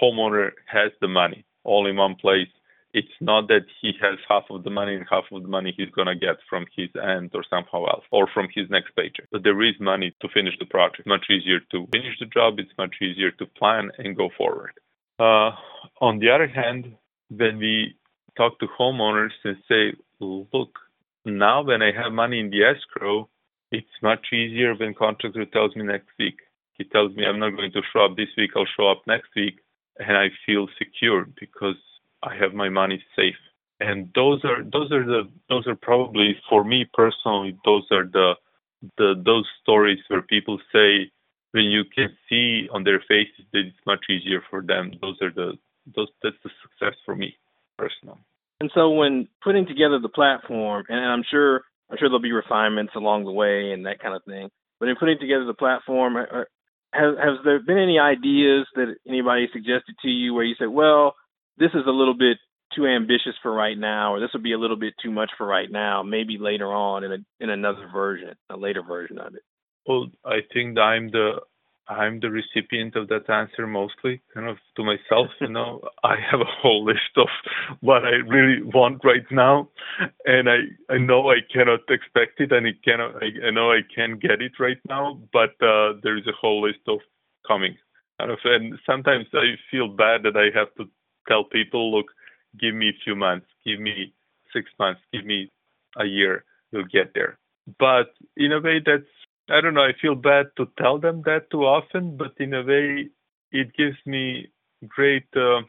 homeowner 0.00 0.52
has 0.66 0.92
the 1.00 1.08
money 1.08 1.44
all 1.64 1.86
in 1.86 1.96
one 1.96 2.14
place 2.16 2.48
it's 2.94 3.08
not 3.20 3.48
that 3.48 3.64
he 3.80 3.92
has 4.00 4.18
half 4.28 4.44
of 4.50 4.64
the 4.64 4.70
money 4.70 4.94
and 4.94 5.06
half 5.10 5.24
of 5.32 5.42
the 5.42 5.48
money 5.48 5.72
he's 5.76 5.88
to 5.96 6.14
get 6.14 6.36
from 6.48 6.66
his 6.76 6.90
aunt 7.02 7.32
or 7.34 7.44
somehow 7.48 7.84
else 7.86 8.04
or 8.10 8.28
from 8.32 8.48
his 8.54 8.68
next 8.68 8.94
paycheck. 8.94 9.26
But 9.32 9.44
there 9.44 9.60
is 9.62 9.74
money 9.80 10.14
to 10.20 10.28
finish 10.28 10.54
the 10.58 10.66
project. 10.66 11.06
Much 11.06 11.26
easier 11.30 11.60
to 11.70 11.86
finish 11.90 12.18
the 12.20 12.26
job. 12.26 12.58
It's 12.58 12.76
much 12.76 12.96
easier 13.00 13.30
to 13.32 13.46
plan 13.46 13.90
and 13.98 14.16
go 14.16 14.28
forward. 14.36 14.72
Uh, 15.18 15.52
on 16.00 16.18
the 16.18 16.30
other 16.30 16.48
hand, 16.48 16.94
when 17.30 17.58
we 17.58 17.96
talk 18.36 18.58
to 18.60 18.66
homeowners 18.78 19.30
and 19.44 19.56
say, 19.68 19.96
look, 20.20 20.78
now 21.24 21.62
when 21.62 21.80
I 21.80 21.92
have 21.92 22.12
money 22.12 22.40
in 22.40 22.50
the 22.50 22.64
escrow, 22.64 23.28
it's 23.70 23.86
much 24.02 24.26
easier 24.34 24.74
when 24.74 24.92
contractor 24.92 25.46
tells 25.46 25.74
me 25.76 25.84
next 25.84 26.08
week. 26.18 26.36
He 26.78 26.84
tells 26.84 27.14
me 27.14 27.24
I'm 27.24 27.38
not 27.38 27.50
going 27.50 27.72
to 27.72 27.82
show 27.92 28.04
up 28.04 28.16
this 28.16 28.28
week, 28.36 28.50
I'll 28.56 28.66
show 28.76 28.88
up 28.88 29.02
next 29.06 29.28
week, 29.36 29.60
and 29.98 30.16
I 30.16 30.28
feel 30.46 30.68
secure 30.78 31.26
because 31.38 31.76
I 32.22 32.34
have 32.36 32.54
my 32.54 32.68
money 32.68 33.02
safe. 33.16 33.36
And 33.80 34.10
those 34.14 34.44
are 34.44 34.62
those 34.62 34.92
are 34.92 35.04
the 35.04 35.28
those 35.48 35.66
are 35.66 35.74
probably 35.74 36.36
for 36.48 36.62
me 36.62 36.88
personally 36.94 37.58
those 37.64 37.84
are 37.90 38.04
the 38.04 38.34
the 38.96 39.14
those 39.24 39.46
stories 39.60 39.98
where 40.08 40.22
people 40.22 40.58
say 40.72 41.10
when 41.52 41.64
you 41.64 41.84
can 41.84 42.08
see 42.28 42.68
on 42.72 42.84
their 42.84 43.00
faces 43.00 43.44
that 43.52 43.60
it's 43.60 43.76
much 43.86 44.04
easier 44.08 44.42
for 44.50 44.62
them. 44.62 44.92
Those 45.00 45.16
are 45.20 45.32
the 45.32 45.58
those 45.94 46.08
that's 46.22 46.36
the 46.44 46.50
success 46.62 46.96
for 47.04 47.16
me 47.16 47.36
personally. 47.76 48.18
And 48.60 48.70
so 48.74 48.90
when 48.90 49.28
putting 49.42 49.66
together 49.66 49.98
the 49.98 50.08
platform, 50.08 50.84
and 50.88 51.00
I'm 51.00 51.24
sure 51.28 51.62
I'm 51.90 51.98
sure 51.98 52.08
there'll 52.08 52.20
be 52.20 52.32
refinements 52.32 52.92
along 52.94 53.24
the 53.24 53.32
way 53.32 53.72
and 53.72 53.86
that 53.86 54.00
kind 54.00 54.14
of 54.14 54.22
thing. 54.24 54.48
But 54.80 54.88
in 54.88 54.96
putting 54.96 55.18
together 55.18 55.44
the 55.44 55.54
platform, 55.54 56.16
has 56.92 57.14
has 57.18 57.38
there 57.44 57.60
been 57.60 57.78
any 57.78 57.98
ideas 57.98 58.66
that 58.74 58.94
anybody 59.08 59.48
suggested 59.52 59.96
to 60.02 60.08
you 60.08 60.34
where 60.34 60.44
you 60.44 60.54
said, 60.58 60.68
well, 60.68 61.14
this 61.58 61.70
is 61.74 61.84
a 61.86 61.90
little 61.90 62.16
bit 62.16 62.38
too 62.74 62.86
ambitious 62.86 63.34
for 63.42 63.52
right 63.52 63.76
now, 63.76 64.14
or 64.14 64.20
this 64.20 64.30
would 64.32 64.42
be 64.42 64.52
a 64.52 64.58
little 64.58 64.76
bit 64.76 64.94
too 65.02 65.10
much 65.10 65.30
for 65.36 65.46
right 65.46 65.70
now. 65.70 66.02
Maybe 66.02 66.38
later 66.38 66.72
on 66.72 67.04
in 67.04 67.12
a 67.12 67.18
in 67.40 67.50
another 67.50 67.88
version, 67.92 68.34
a 68.50 68.56
later 68.56 68.82
version 68.82 69.18
of 69.18 69.34
it. 69.34 69.42
Well, 69.86 70.06
I 70.24 70.38
think 70.52 70.78
I'm 70.78 71.10
the 71.10 71.40
I'm 71.88 72.20
the 72.20 72.30
recipient 72.30 72.96
of 72.96 73.08
that 73.08 73.28
answer 73.28 73.66
mostly, 73.66 74.22
kind 74.32 74.48
of 74.48 74.56
to 74.76 74.84
myself. 74.84 75.28
You 75.40 75.48
know, 75.48 75.82
I 76.04 76.16
have 76.30 76.40
a 76.40 76.44
whole 76.62 76.84
list 76.84 77.16
of 77.16 77.28
what 77.80 78.04
I 78.04 78.16
really 78.26 78.62
want 78.62 79.04
right 79.04 79.26
now, 79.30 79.68
and 80.24 80.48
I 80.48 80.58
I 80.88 80.98
know 80.98 81.30
I 81.30 81.38
cannot 81.52 81.80
expect 81.88 82.40
it, 82.40 82.52
and 82.52 82.66
I 82.66 82.72
cannot 82.84 83.16
I, 83.22 83.48
I 83.48 83.50
know 83.50 83.72
I 83.72 83.80
can't 83.94 84.20
get 84.20 84.40
it 84.40 84.52
right 84.60 84.78
now, 84.88 85.20
but 85.32 85.50
uh, 85.62 85.94
there 86.02 86.16
is 86.16 86.26
a 86.26 86.38
whole 86.40 86.62
list 86.62 86.80
of 86.88 87.00
coming. 87.46 87.76
Kind 88.18 88.30
of, 88.30 88.38
and 88.44 88.78
sometimes 88.86 89.26
I 89.34 89.54
feel 89.70 89.88
bad 89.88 90.22
that 90.22 90.36
I 90.36 90.56
have 90.56 90.72
to 90.76 90.88
tell 91.26 91.44
people, 91.44 91.96
look, 91.96 92.06
give 92.60 92.74
me 92.74 92.90
a 92.90 92.98
few 93.04 93.16
months, 93.16 93.46
give 93.64 93.80
me 93.80 94.12
six 94.52 94.70
months, 94.78 95.00
give 95.12 95.24
me 95.24 95.50
a 95.98 96.04
year, 96.04 96.44
we'll 96.72 96.84
get 96.84 97.14
there. 97.14 97.38
But 97.78 98.14
in 98.36 98.52
a 98.52 98.60
way, 98.60 98.80
that's 98.84 99.04
I 99.52 99.60
don't 99.60 99.74
know. 99.74 99.82
I 99.82 99.92
feel 100.00 100.14
bad 100.14 100.46
to 100.56 100.66
tell 100.78 100.98
them 100.98 101.22
that 101.26 101.50
too 101.50 101.64
often, 101.64 102.16
but 102.16 102.32
in 102.38 102.54
a 102.54 102.62
way, 102.64 103.10
it 103.52 103.74
gives 103.76 103.98
me 104.06 104.48
great, 104.88 105.26
uh, 105.36 105.60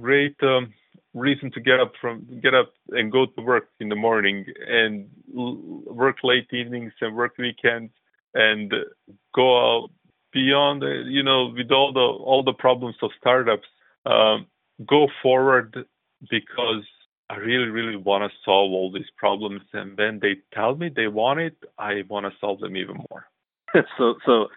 great 0.00 0.36
um, 0.42 0.74
reason 1.14 1.50
to 1.52 1.60
get 1.60 1.80
up 1.80 1.92
from 2.00 2.26
get 2.42 2.54
up 2.54 2.72
and 2.90 3.10
go 3.10 3.26
to 3.26 3.42
work 3.42 3.68
in 3.80 3.88
the 3.88 3.96
morning 3.96 4.44
and 4.68 5.08
l- 5.36 5.82
work 5.86 6.16
late 6.22 6.48
evenings 6.52 6.92
and 7.00 7.16
work 7.16 7.34
weekends 7.38 7.92
and 8.34 8.72
go 9.34 9.46
out 9.58 9.90
beyond, 10.32 10.82
you 11.10 11.22
know, 11.22 11.52
with 11.56 11.70
all 11.70 11.92
the 11.92 12.00
all 12.00 12.42
the 12.42 12.52
problems 12.54 12.96
of 13.02 13.10
startups. 13.18 13.68
Um, 14.04 14.46
go 14.86 15.08
forward 15.22 15.86
because 16.30 16.84
I 17.32 17.36
really, 17.36 17.68
really 17.70 17.96
want 17.96 18.30
to 18.30 18.38
solve 18.44 18.72
all 18.72 18.92
these 18.92 19.08
problems. 19.16 19.62
And 19.72 19.96
then 19.96 20.18
they 20.20 20.36
tell 20.52 20.76
me 20.76 20.90
they 20.94 21.08
want 21.08 21.40
it, 21.40 21.56
I 21.78 22.02
want 22.08 22.26
to 22.26 22.32
solve 22.40 22.60
them 22.60 22.76
even 22.76 22.96
more. 22.96 23.26
so, 23.98 24.14
so, 24.26 24.48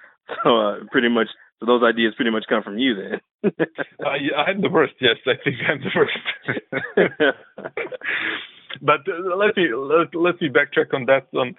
so, 0.44 0.58
uh, 0.58 0.76
pretty 0.92 1.08
much, 1.08 1.28
so 1.60 1.66
those 1.66 1.84
ideas 1.84 2.14
pretty 2.18 2.32
much 2.32 2.44
come 2.50 2.64
from 2.64 2.78
you 2.78 2.96
then. 2.96 3.54
uh, 4.06 4.14
yeah, 4.20 4.36
I'm 4.46 4.62
the 4.62 4.70
worst. 4.70 4.96
Yes, 5.00 5.16
I 5.26 5.36
think 5.42 5.56
I'm 5.70 5.80
the 5.80 5.92
worst. 5.96 6.20
but 8.82 9.00
uh, 9.08 9.36
let 9.38 9.56
me 9.56 9.74
let, 9.74 10.14
let 10.14 10.42
me 10.42 10.50
backtrack 10.50 10.94
on 10.94 11.06
that. 11.06 11.28
Um, 11.40 11.56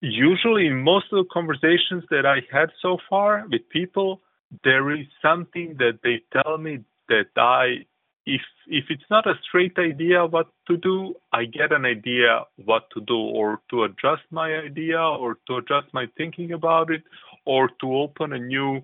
usually, 0.00 0.66
in 0.66 0.82
most 0.82 1.06
of 1.12 1.24
the 1.24 1.28
conversations 1.32 2.02
that 2.10 2.26
I 2.26 2.38
had 2.50 2.70
so 2.82 2.96
far 3.08 3.46
with 3.48 3.68
people, 3.68 4.22
there 4.64 4.90
is 4.90 5.06
something 5.22 5.76
that 5.78 6.00
they 6.02 6.20
tell 6.32 6.58
me 6.58 6.80
that 7.08 7.26
I 7.36 7.86
if 8.28 8.42
if 8.66 8.84
it's 8.90 9.08
not 9.10 9.26
a 9.26 9.34
straight 9.48 9.76
idea 9.78 10.26
what 10.26 10.48
to 10.68 10.76
do, 10.76 11.14
I 11.32 11.46
get 11.46 11.72
an 11.72 11.86
idea 11.86 12.44
what 12.62 12.84
to 12.94 13.00
do 13.00 13.16
or 13.16 13.60
to 13.70 13.84
adjust 13.84 14.24
my 14.30 14.54
idea 14.54 15.00
or 15.00 15.38
to 15.46 15.56
adjust 15.56 15.88
my 15.94 16.06
thinking 16.18 16.52
about 16.52 16.90
it 16.90 17.02
or 17.46 17.70
to 17.80 17.96
open 17.96 18.34
a 18.34 18.38
new 18.38 18.82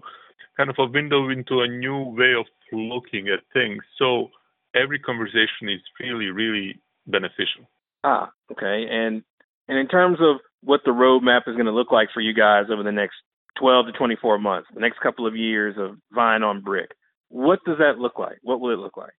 kind 0.56 0.70
of 0.70 0.76
a 0.78 0.86
window 0.86 1.28
into 1.28 1.60
a 1.60 1.68
new 1.68 1.98
way 2.18 2.32
of 2.38 2.46
looking 2.72 3.28
at 3.28 3.40
things. 3.52 3.82
So 3.98 4.30
every 4.74 4.98
conversation 4.98 5.68
is 5.68 5.82
really, 6.00 6.26
really 6.26 6.80
beneficial. 7.06 7.68
Ah, 8.02 8.30
okay. 8.50 8.86
And 8.90 9.22
and 9.68 9.78
in 9.78 9.88
terms 9.88 10.18
of 10.20 10.36
what 10.62 10.80
the 10.86 10.92
roadmap 10.92 11.42
is 11.46 11.54
going 11.54 11.66
to 11.66 11.78
look 11.80 11.92
like 11.92 12.08
for 12.14 12.20
you 12.20 12.32
guys 12.32 12.64
over 12.72 12.82
the 12.82 12.92
next 12.92 13.16
12 13.58 13.86
to 13.86 13.92
24 13.92 14.38
months, 14.38 14.68
the 14.72 14.80
next 14.80 15.00
couple 15.00 15.26
of 15.26 15.36
years 15.36 15.76
of 15.78 15.98
Vine 16.12 16.42
on 16.42 16.62
Brick, 16.62 16.92
what 17.28 17.60
does 17.66 17.78
that 17.78 17.98
look 17.98 18.18
like? 18.18 18.38
What 18.42 18.60
will 18.60 18.72
it 18.72 18.78
look 18.78 18.96
like? 18.96 19.12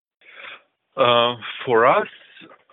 Uh, 0.98 1.36
for 1.66 1.86
us, 1.86 2.08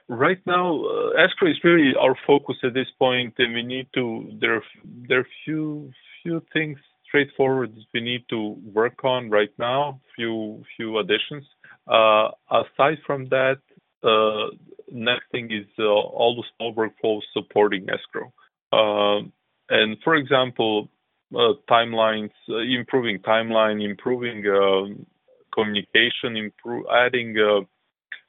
right 0.09 0.41
now, 0.47 0.83
uh, 0.85 1.11
escrow 1.23 1.51
is 1.51 1.57
really 1.65 1.93
our 1.99 2.17
focus 2.27 2.57
at 2.63 2.75
this 2.75 2.87
point, 2.99 3.35
and 3.39 3.55
we 3.55 3.63
need 3.63 3.89
to. 3.95 4.31
There, 4.41 4.63
there 5.09 5.21
are 5.21 5.27
few 5.45 5.91
few 6.23 6.43
things 6.53 6.79
straightforward 7.07 7.77
we 7.93 8.01
need 8.01 8.25
to 8.31 8.57
work 8.73 9.05
on 9.05 9.29
right 9.29 9.53
now. 9.59 10.01
Few 10.17 10.63
few 10.77 10.99
additions. 10.99 11.45
Uh, 11.87 12.31
aside 12.51 12.99
from 13.07 13.29
that, 13.29 13.59
uh, 14.03 14.55
next 14.91 15.25
thing 15.33 15.51
is 15.51 15.67
uh, 15.79 15.85
all 15.85 16.37
the 16.37 16.45
small 16.57 16.75
workflows 16.75 17.23
supporting 17.33 17.87
escrow. 17.91 18.33
Um, 18.73 19.33
and 19.69 19.97
for 20.05 20.15
example, 20.15 20.89
uh, 21.35 21.55
timelines, 21.69 22.31
uh, 22.49 22.59
improving 22.59 23.19
timeline, 23.19 23.85
improving 23.85 24.45
communication, 25.55 26.37
improve, 26.37 26.87
adding, 26.91 27.37
uh, 27.39 27.61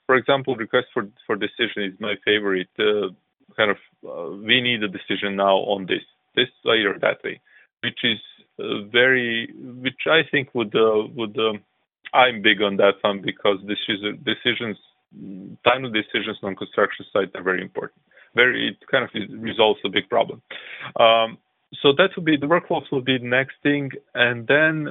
for 0.05 0.15
example, 0.15 0.55
request 0.55 0.87
for 0.93 1.07
for 1.25 1.35
decision 1.35 1.83
is 1.83 1.99
my 1.99 2.15
favorite. 2.25 2.69
kind 3.57 3.71
of, 3.71 3.77
we 4.41 4.61
need 4.61 4.81
a 4.83 4.87
decision 4.87 5.35
now 5.35 5.57
on 5.73 5.85
this, 5.85 6.03
this 6.35 6.49
way 6.65 6.83
or 6.83 6.97
that 6.99 7.23
way, 7.23 7.39
which 7.81 7.99
is 8.03 8.19
very, 8.91 9.49
which 9.55 10.07
I 10.07 10.21
think 10.29 10.49
would 10.53 10.73
would 10.73 11.37
um, 11.37 11.61
I'm 12.13 12.41
big 12.41 12.61
on 12.61 12.77
that 12.77 12.95
one 13.01 13.21
because 13.21 13.57
this 13.67 13.79
is 13.87 13.99
decisions, 14.23 14.77
timely 15.65 15.91
decisions 15.91 16.37
on 16.43 16.55
construction 16.55 17.05
sites 17.11 17.31
are 17.35 17.43
very 17.43 17.61
important. 17.61 17.99
Very, 18.35 18.69
it 18.69 18.77
kind 18.89 19.03
of 19.03 19.09
resolves 19.41 19.79
a 19.85 19.89
big 19.89 20.09
problem. 20.09 20.41
Um, 20.99 21.37
so 21.81 21.91
that 21.97 22.09
would 22.15 22.25
be 22.25 22.37
the 22.37 22.47
workflows 22.47 22.91
will 22.91 23.01
be 23.01 23.17
the 23.17 23.27
next 23.27 23.55
thing, 23.63 23.91
and 24.13 24.47
then 24.47 24.89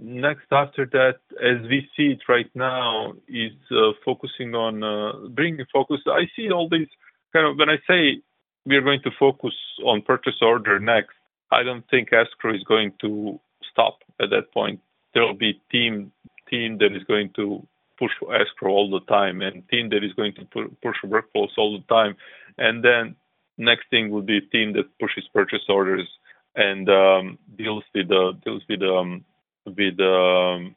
next 0.00 0.46
after 0.52 0.86
that, 0.86 1.20
as 1.42 1.62
we 1.68 1.88
see 1.96 2.08
it 2.12 2.20
right 2.28 2.50
now, 2.54 3.14
is 3.28 3.52
uh, 3.70 3.92
focusing 4.04 4.54
on 4.54 4.82
uh, 4.82 5.28
bringing 5.28 5.64
focus. 5.72 6.00
I 6.06 6.28
see 6.36 6.50
all 6.50 6.68
these 6.68 6.88
kind 7.32 7.46
of 7.46 7.56
when 7.56 7.70
I 7.70 7.78
say 7.86 8.22
we 8.66 8.76
are 8.76 8.82
going 8.82 9.02
to 9.02 9.10
focus 9.18 9.54
on 9.84 10.02
purchase 10.02 10.40
order 10.42 10.78
next. 10.78 11.14
I 11.52 11.62
don't 11.62 11.84
think 11.90 12.12
escrow 12.12 12.54
is 12.54 12.62
going 12.64 12.92
to 13.00 13.40
stop 13.70 13.98
at 14.20 14.30
that 14.30 14.52
point 14.52 14.80
there 15.14 15.22
will 15.24 15.34
be 15.34 15.60
team 15.70 16.12
team 16.48 16.78
that 16.78 16.94
is 16.94 17.04
going 17.04 17.30
to 17.36 17.66
push 17.98 18.10
escrow 18.34 18.72
all 18.72 18.90
the 18.90 19.04
time 19.06 19.40
and 19.42 19.68
team 19.68 19.88
that 19.90 20.02
is 20.02 20.12
going 20.14 20.32
to 20.34 20.44
push 20.82 20.96
workflows 21.04 21.50
all 21.58 21.78
the 21.78 21.94
time 21.94 22.16
and 22.58 22.84
then 22.84 23.14
next 23.58 23.84
thing 23.90 24.10
will 24.10 24.22
be 24.22 24.40
team 24.40 24.72
that 24.72 24.86
pushes 24.98 25.24
purchase 25.32 25.62
orders 25.68 26.08
and 26.56 26.88
um, 26.88 27.38
deals 27.56 27.84
with 27.94 28.08
the 28.08 28.32
deals 28.44 28.62
with 28.68 28.82
um, 28.82 29.24
with 29.66 29.98
um, 30.00 30.74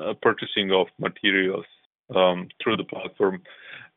uh, 0.00 0.14
purchasing 0.20 0.72
of 0.72 0.86
materials 0.98 1.64
um, 2.14 2.48
through 2.62 2.76
the 2.76 2.84
platform 2.84 3.42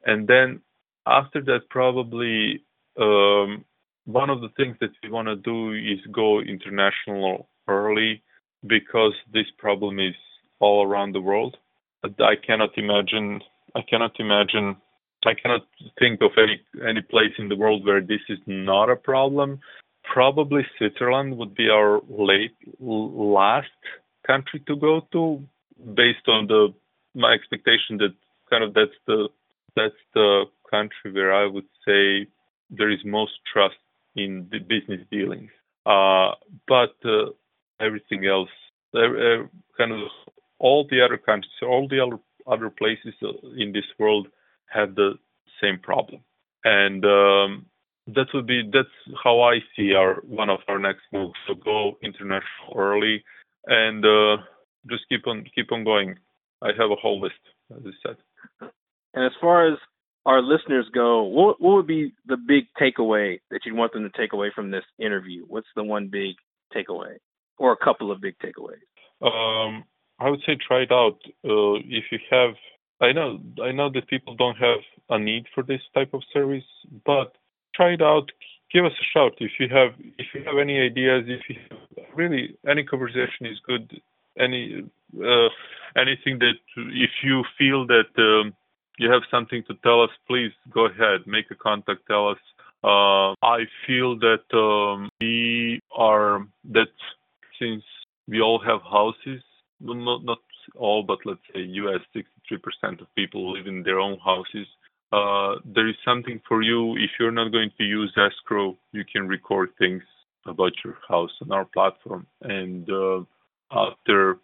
and 0.06 0.28
then 0.28 0.62
after 1.06 1.42
that 1.42 1.70
probably 1.70 2.64
um, 3.00 3.66
one 4.06 4.30
of 4.30 4.42
the 4.42 4.50
things 4.58 4.76
that 4.82 4.92
we 5.04 5.10
want 5.10 5.28
to 5.28 5.36
do 5.36 5.74
is 5.74 6.00
go 6.12 6.40
international 6.40 7.48
early 7.68 8.22
because 8.66 9.14
this 9.34 9.46
problem 9.58 10.00
is 10.00 10.16
all 10.60 10.86
around 10.86 11.14
the 11.14 11.22
world. 11.22 11.58
I 12.04 12.36
cannot 12.36 12.78
imagine. 12.78 13.42
I 13.76 13.82
cannot 13.82 14.20
imagine. 14.20 14.76
I 15.26 15.34
cannot 15.34 15.62
think 16.00 16.22
of 16.22 16.32
any 16.38 16.62
any 16.88 17.02
place 17.02 17.34
in 17.38 17.50
the 17.50 17.56
world 17.56 17.86
where 17.86 18.02
this 18.02 18.22
is 18.30 18.40
not 18.48 18.90
a 18.90 18.96
problem. 18.96 19.60
Probably 20.04 20.66
Switzerland 20.78 21.38
would 21.38 21.54
be 21.56 21.70
our 21.70 22.02
late 22.10 22.56
last 22.80 23.68
country 24.32 24.60
to 24.68 24.76
go 24.76 24.94
to, 25.14 25.22
based 26.02 26.28
on 26.28 26.42
the 26.48 26.62
my 27.16 27.32
expectation 27.34 27.98
that 28.02 28.14
kind 28.50 28.64
of 28.64 28.74
that's 28.74 29.00
the 29.08 29.20
that's 29.76 30.02
the 30.14 30.46
country 30.70 31.12
where 31.12 31.34
I 31.34 31.46
would 31.54 31.70
say 31.86 32.28
there 32.70 32.92
is 32.92 33.00
most 33.06 33.34
trust 33.52 33.82
in 34.16 34.48
the 34.52 34.60
business 34.60 35.02
dealings. 35.12 35.52
Uh, 35.86 36.32
but 36.68 36.96
uh, 37.06 37.32
everything 37.80 38.26
else, 38.26 38.50
uh, 38.96 39.48
kind 39.78 39.92
of 39.92 40.02
all 40.60 40.86
the 40.90 41.02
other 41.06 41.18
countries, 41.18 41.52
all 41.64 41.88
the 41.88 42.00
other 42.06 42.20
other 42.54 42.70
places 42.70 43.14
uh, 43.24 43.30
in 43.58 43.72
this 43.72 43.90
world 43.98 44.28
have 44.68 44.96
the 44.96 45.12
same 45.62 45.80
problem, 45.80 46.22
and 46.64 47.04
um, 47.06 47.66
that 48.16 48.28
would 48.34 48.48
be 48.48 48.60
that's 48.72 48.98
how 49.24 49.42
I 49.42 49.60
see 49.76 49.94
our 49.94 50.16
one 50.42 50.50
of 50.50 50.60
our 50.68 50.80
next 50.80 51.04
moves. 51.12 51.40
So 51.48 51.54
go 51.56 51.98
international 52.04 52.74
early, 52.76 53.24
and 53.68 54.06
uh, 54.06 54.38
just 54.90 55.04
keep 55.10 55.28
on 55.28 55.46
keep 55.56 55.72
on 55.72 55.84
going. 55.84 56.16
I 56.62 56.68
have 56.78 56.92
a 56.92 56.96
whole 56.96 57.22
list, 57.22 57.40
as 57.76 57.82
I 57.86 57.92
said. 58.08 58.70
And 59.14 59.26
as 59.26 59.32
far 59.40 59.72
as 59.72 59.78
our 60.26 60.42
listeners 60.42 60.86
go, 60.94 61.24
what 61.24 61.62
what 61.62 61.76
would 61.76 61.88
be 61.88 62.14
the 62.26 62.38
big 62.38 62.66
takeaway 62.80 63.40
that 63.52 63.62
you'd 63.66 63.76
want 63.76 63.94
them 63.94 64.04
to 64.04 64.18
take 64.18 64.34
away 64.34 64.52
from 64.54 64.72
this 64.72 64.86
interview? 65.00 65.46
What's 65.48 65.68
the 65.76 65.84
one 65.84 66.10
big 66.10 66.36
takeaway? 66.76 67.18
or 67.60 67.74
a 67.74 67.78
couple 67.78 68.12
of 68.12 68.22
big 68.22 68.36
takeaways? 68.40 68.82
Um, 69.22 69.84
I 70.20 70.30
would 70.30 70.40
say 70.46 70.58
try 70.66 70.82
it 70.84 70.92
out. 70.92 71.20
Uh, 71.46 71.78
if 71.86 72.06
you 72.12 72.20
have, 72.32 72.56
I 73.02 73.12
know, 73.12 73.40
I 73.62 73.72
know 73.72 73.90
that 73.94 74.08
people 74.08 74.36
don't 74.36 74.58
have 74.58 74.80
a 75.10 75.20
need 75.20 75.46
for 75.54 75.64
this 75.64 75.82
type 75.94 76.14
of 76.14 76.22
service, 76.34 76.64
but 77.06 77.36
try 77.76 77.94
it 77.94 78.02
out. 78.02 78.32
Give 78.72 78.86
us 78.86 78.92
a 78.92 79.06
shout 79.14 79.34
if 79.40 79.52
you 79.60 79.68
have, 79.70 79.94
if 80.18 80.28
you 80.34 80.44
have 80.44 80.58
any 80.60 80.80
ideas. 80.80 81.26
If 81.28 81.42
you 81.50 81.56
really 82.16 82.58
any 82.68 82.84
conversation 82.84 83.46
is 83.46 83.60
good. 83.66 84.02
Any 84.38 84.84
uh, 85.18 85.50
anything 85.98 86.40
that 86.40 86.60
if 86.78 87.12
you 87.24 87.44
feel 87.58 87.88
that 87.88 88.12
um, 88.18 88.54
you 88.98 89.12
have 89.12 89.24
something 89.32 89.64
to 89.68 89.74
tell 89.84 90.04
us, 90.04 90.12
please 90.28 90.52
go 90.72 90.86
ahead, 90.86 91.26
make 91.26 91.50
a 91.52 91.56
contact, 91.56 92.02
tell 92.08 92.30
us. 92.30 92.38
Uh, 92.84 93.34
I 93.44 93.66
feel 93.86 94.18
that 94.20 94.46
um, 94.54 95.10
we 95.20 95.82
are 95.96 96.46
that 96.72 96.94
since 97.60 97.84
we 98.28 98.40
all 98.42 98.60
have 98.60 98.82
houses, 98.84 99.42
not 99.82 100.24
not 100.24 100.40
all, 100.76 101.04
but 101.04 101.20
let's 101.26 101.42
say 101.54 101.62
US 101.62 102.02
63% 102.16 103.02
of 103.02 103.08
people 103.16 103.52
live 103.52 103.68
in 103.68 103.84
their 103.84 104.00
own 104.00 104.18
houses. 104.20 104.68
Uh, 105.12 105.56
there 105.66 105.88
is 105.88 105.96
something 106.06 106.40
for 106.48 106.62
you. 106.62 106.96
If 106.98 107.12
you're 107.20 107.32
not 107.32 107.52
going 107.52 107.72
to 107.78 107.84
use 107.84 108.14
escrow, 108.16 108.78
you 108.92 109.04
can 109.12 109.28
record 109.28 109.70
things 109.80 110.04
about 110.46 110.74
your 110.84 110.98
house 111.08 111.32
on 111.42 111.52
our 111.52 111.66
platform. 111.66 112.28
And 112.42 112.90
uh, 112.90 113.22
after 113.72 114.38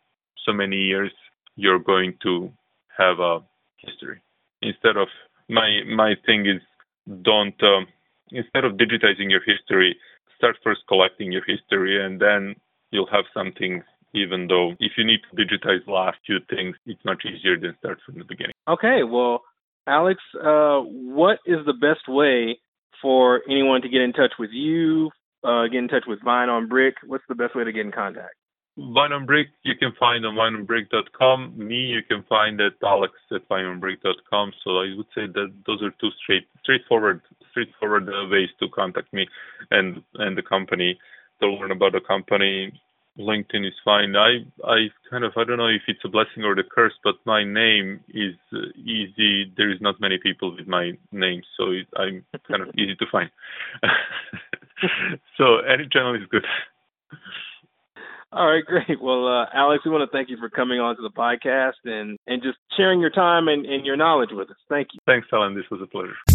so 0.45 0.53
many 0.53 0.77
years, 0.77 1.11
you're 1.55 1.79
going 1.79 2.15
to 2.23 2.51
have 2.97 3.19
a 3.19 3.39
history. 3.77 4.21
Instead 4.61 4.97
of 4.97 5.07
my 5.49 5.81
my 5.87 6.15
thing 6.25 6.45
is 6.47 6.61
don't 7.21 7.61
um, 7.61 7.87
instead 8.31 8.65
of 8.65 8.73
digitizing 8.73 9.29
your 9.29 9.41
history, 9.45 9.95
start 10.37 10.57
first 10.63 10.81
collecting 10.87 11.31
your 11.31 11.43
history 11.45 12.03
and 12.03 12.19
then 12.19 12.55
you'll 12.91 13.09
have 13.11 13.25
something 13.33 13.83
even 14.13 14.47
though 14.47 14.71
if 14.79 14.93
you 14.97 15.05
need 15.05 15.19
to 15.29 15.35
digitize 15.35 15.85
the 15.85 15.91
last 15.91 16.17
few 16.25 16.39
things, 16.49 16.75
it's 16.85 17.03
much 17.03 17.23
easier 17.25 17.59
than 17.59 17.75
start 17.79 17.99
from 18.05 18.17
the 18.17 18.23
beginning. 18.23 18.53
Okay, 18.67 19.03
well, 19.03 19.43
Alex, 19.87 20.19
uh, 20.35 20.79
what 20.81 21.39
is 21.45 21.59
the 21.65 21.73
best 21.73 22.07
way 22.07 22.59
for 23.01 23.41
anyone 23.49 23.81
to 23.81 23.89
get 23.89 24.01
in 24.01 24.13
touch 24.13 24.33
with 24.39 24.49
you, 24.51 25.11
uh, 25.43 25.67
get 25.67 25.77
in 25.77 25.87
touch 25.87 26.05
with 26.07 26.19
Vine 26.23 26.49
on 26.49 26.67
Brick? 26.67 26.95
What's 27.05 27.23
the 27.29 27.35
best 27.35 27.55
way 27.55 27.63
to 27.63 27.71
get 27.71 27.85
in 27.85 27.91
contact? 27.91 28.35
Vine 28.77 29.13
on 29.13 29.25
Brick, 29.25 29.47
you 29.63 29.73
can 29.75 29.93
find 29.97 30.25
on 30.25 30.35
vineonbrick.com. 30.35 31.53
Me, 31.55 31.75
you 31.75 32.01
can 32.03 32.23
find 32.27 32.59
at 32.59 32.73
alex 32.83 33.13
at 33.31 33.47
vineonbrick.com. 33.47 34.51
So 34.63 34.69
I 34.81 34.93
would 34.97 35.07
say 35.15 35.27
that 35.27 35.53
those 35.65 35.81
are 35.81 35.91
two 36.01 36.09
straight, 36.21 36.43
straightforward, 36.61 37.21
straightforward 37.51 38.09
uh, 38.09 38.27
ways 38.29 38.49
to 38.59 38.67
contact 38.67 39.13
me 39.13 39.27
and 39.71 40.01
and 40.15 40.37
the 40.37 40.41
company 40.41 40.99
to 41.41 41.47
learn 41.47 41.71
about 41.71 41.93
the 41.93 42.01
company. 42.01 42.73
LinkedIn 43.17 43.65
is 43.65 43.73
fine. 43.83 44.15
I 44.15 44.45
I 44.63 44.87
kind 45.09 45.23
of 45.23 45.33
I 45.37 45.43
don't 45.43 45.57
know 45.57 45.67
if 45.67 45.83
it's 45.87 46.03
a 46.03 46.09
blessing 46.09 46.43
or 46.43 46.55
the 46.55 46.63
curse, 46.63 46.93
but 47.03 47.15
my 47.25 47.43
name 47.43 48.01
is 48.09 48.35
uh, 48.53 48.67
easy. 48.75 49.51
There 49.55 49.71
is 49.71 49.79
not 49.81 50.01
many 50.01 50.17
people 50.21 50.55
with 50.55 50.67
my 50.67 50.91
name, 51.11 51.41
so 51.57 51.71
it, 51.71 51.87
I'm 51.95 52.25
kind 52.47 52.61
of 52.61 52.69
easy 52.75 52.95
to 52.95 53.05
find. 53.11 53.29
so 55.37 55.59
any 55.59 55.87
channel 55.91 56.15
is 56.15 56.27
good. 56.29 56.45
All 58.31 58.47
right, 58.47 58.65
great. 58.65 59.01
Well, 59.01 59.27
uh, 59.27 59.45
Alex, 59.53 59.85
we 59.85 59.91
want 59.91 60.09
to 60.09 60.13
thank 60.15 60.29
you 60.29 60.35
for 60.35 60.49
coming 60.49 60.81
on 60.81 60.97
to 60.97 61.01
the 61.01 61.09
podcast 61.09 61.79
and, 61.85 62.17
and 62.27 62.43
just 62.43 62.57
sharing 62.75 62.99
your 62.99 63.11
time 63.11 63.47
and, 63.47 63.65
and 63.65 63.85
your 63.85 63.95
knowledge 63.95 64.31
with 64.33 64.49
us. 64.49 64.57
Thank 64.67 64.89
you. 64.91 64.99
Thanks, 65.05 65.27
Alan. 65.31 65.55
This 65.55 65.63
was 65.71 65.79
a 65.81 65.87
pleasure. 65.87 66.34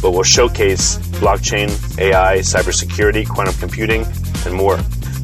but 0.00 0.12
will 0.12 0.22
showcase 0.22 0.98
blockchain, 1.20 1.68
AI, 1.98 2.38
cybersecurity, 2.38 3.28
quantum 3.28 3.54
computing, 3.54 4.06
and 4.44 4.54
more. 4.54 4.78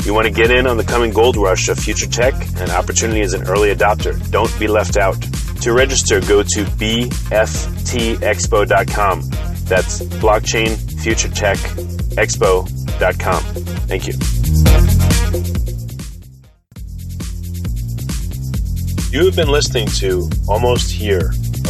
You 0.05 0.15
want 0.15 0.27
to 0.27 0.33
get 0.33 0.51
in 0.51 0.67
on 0.67 0.77
the 0.77 0.85
coming 0.85 1.13
gold 1.13 1.37
rush 1.37 1.69
of 1.69 1.79
future 1.79 2.09
tech 2.09 2.35
and 2.59 2.71
opportunity 2.71 3.21
as 3.21 3.35
an 3.35 3.47
early 3.49 3.73
adopter. 3.73 4.19
Don't 4.31 4.51
be 4.59 4.67
left 4.67 4.97
out. 4.97 5.17
To 5.63 5.73
register, 5.73 6.21
go 6.21 6.43
to 6.43 6.65
bftexpo.com. 6.65 7.31
That's 9.65 10.03
blockchain 10.03 10.77
future 11.01 11.29
tech 11.29 11.59
expo.com. 12.19 13.43
Thank 13.87 14.09
you. 14.09 14.15
You 19.13 19.27
have 19.27 19.37
been 19.37 19.51
listening 19.51 19.87
to 19.99 20.29
Almost 20.49 20.91
Here 20.91 21.33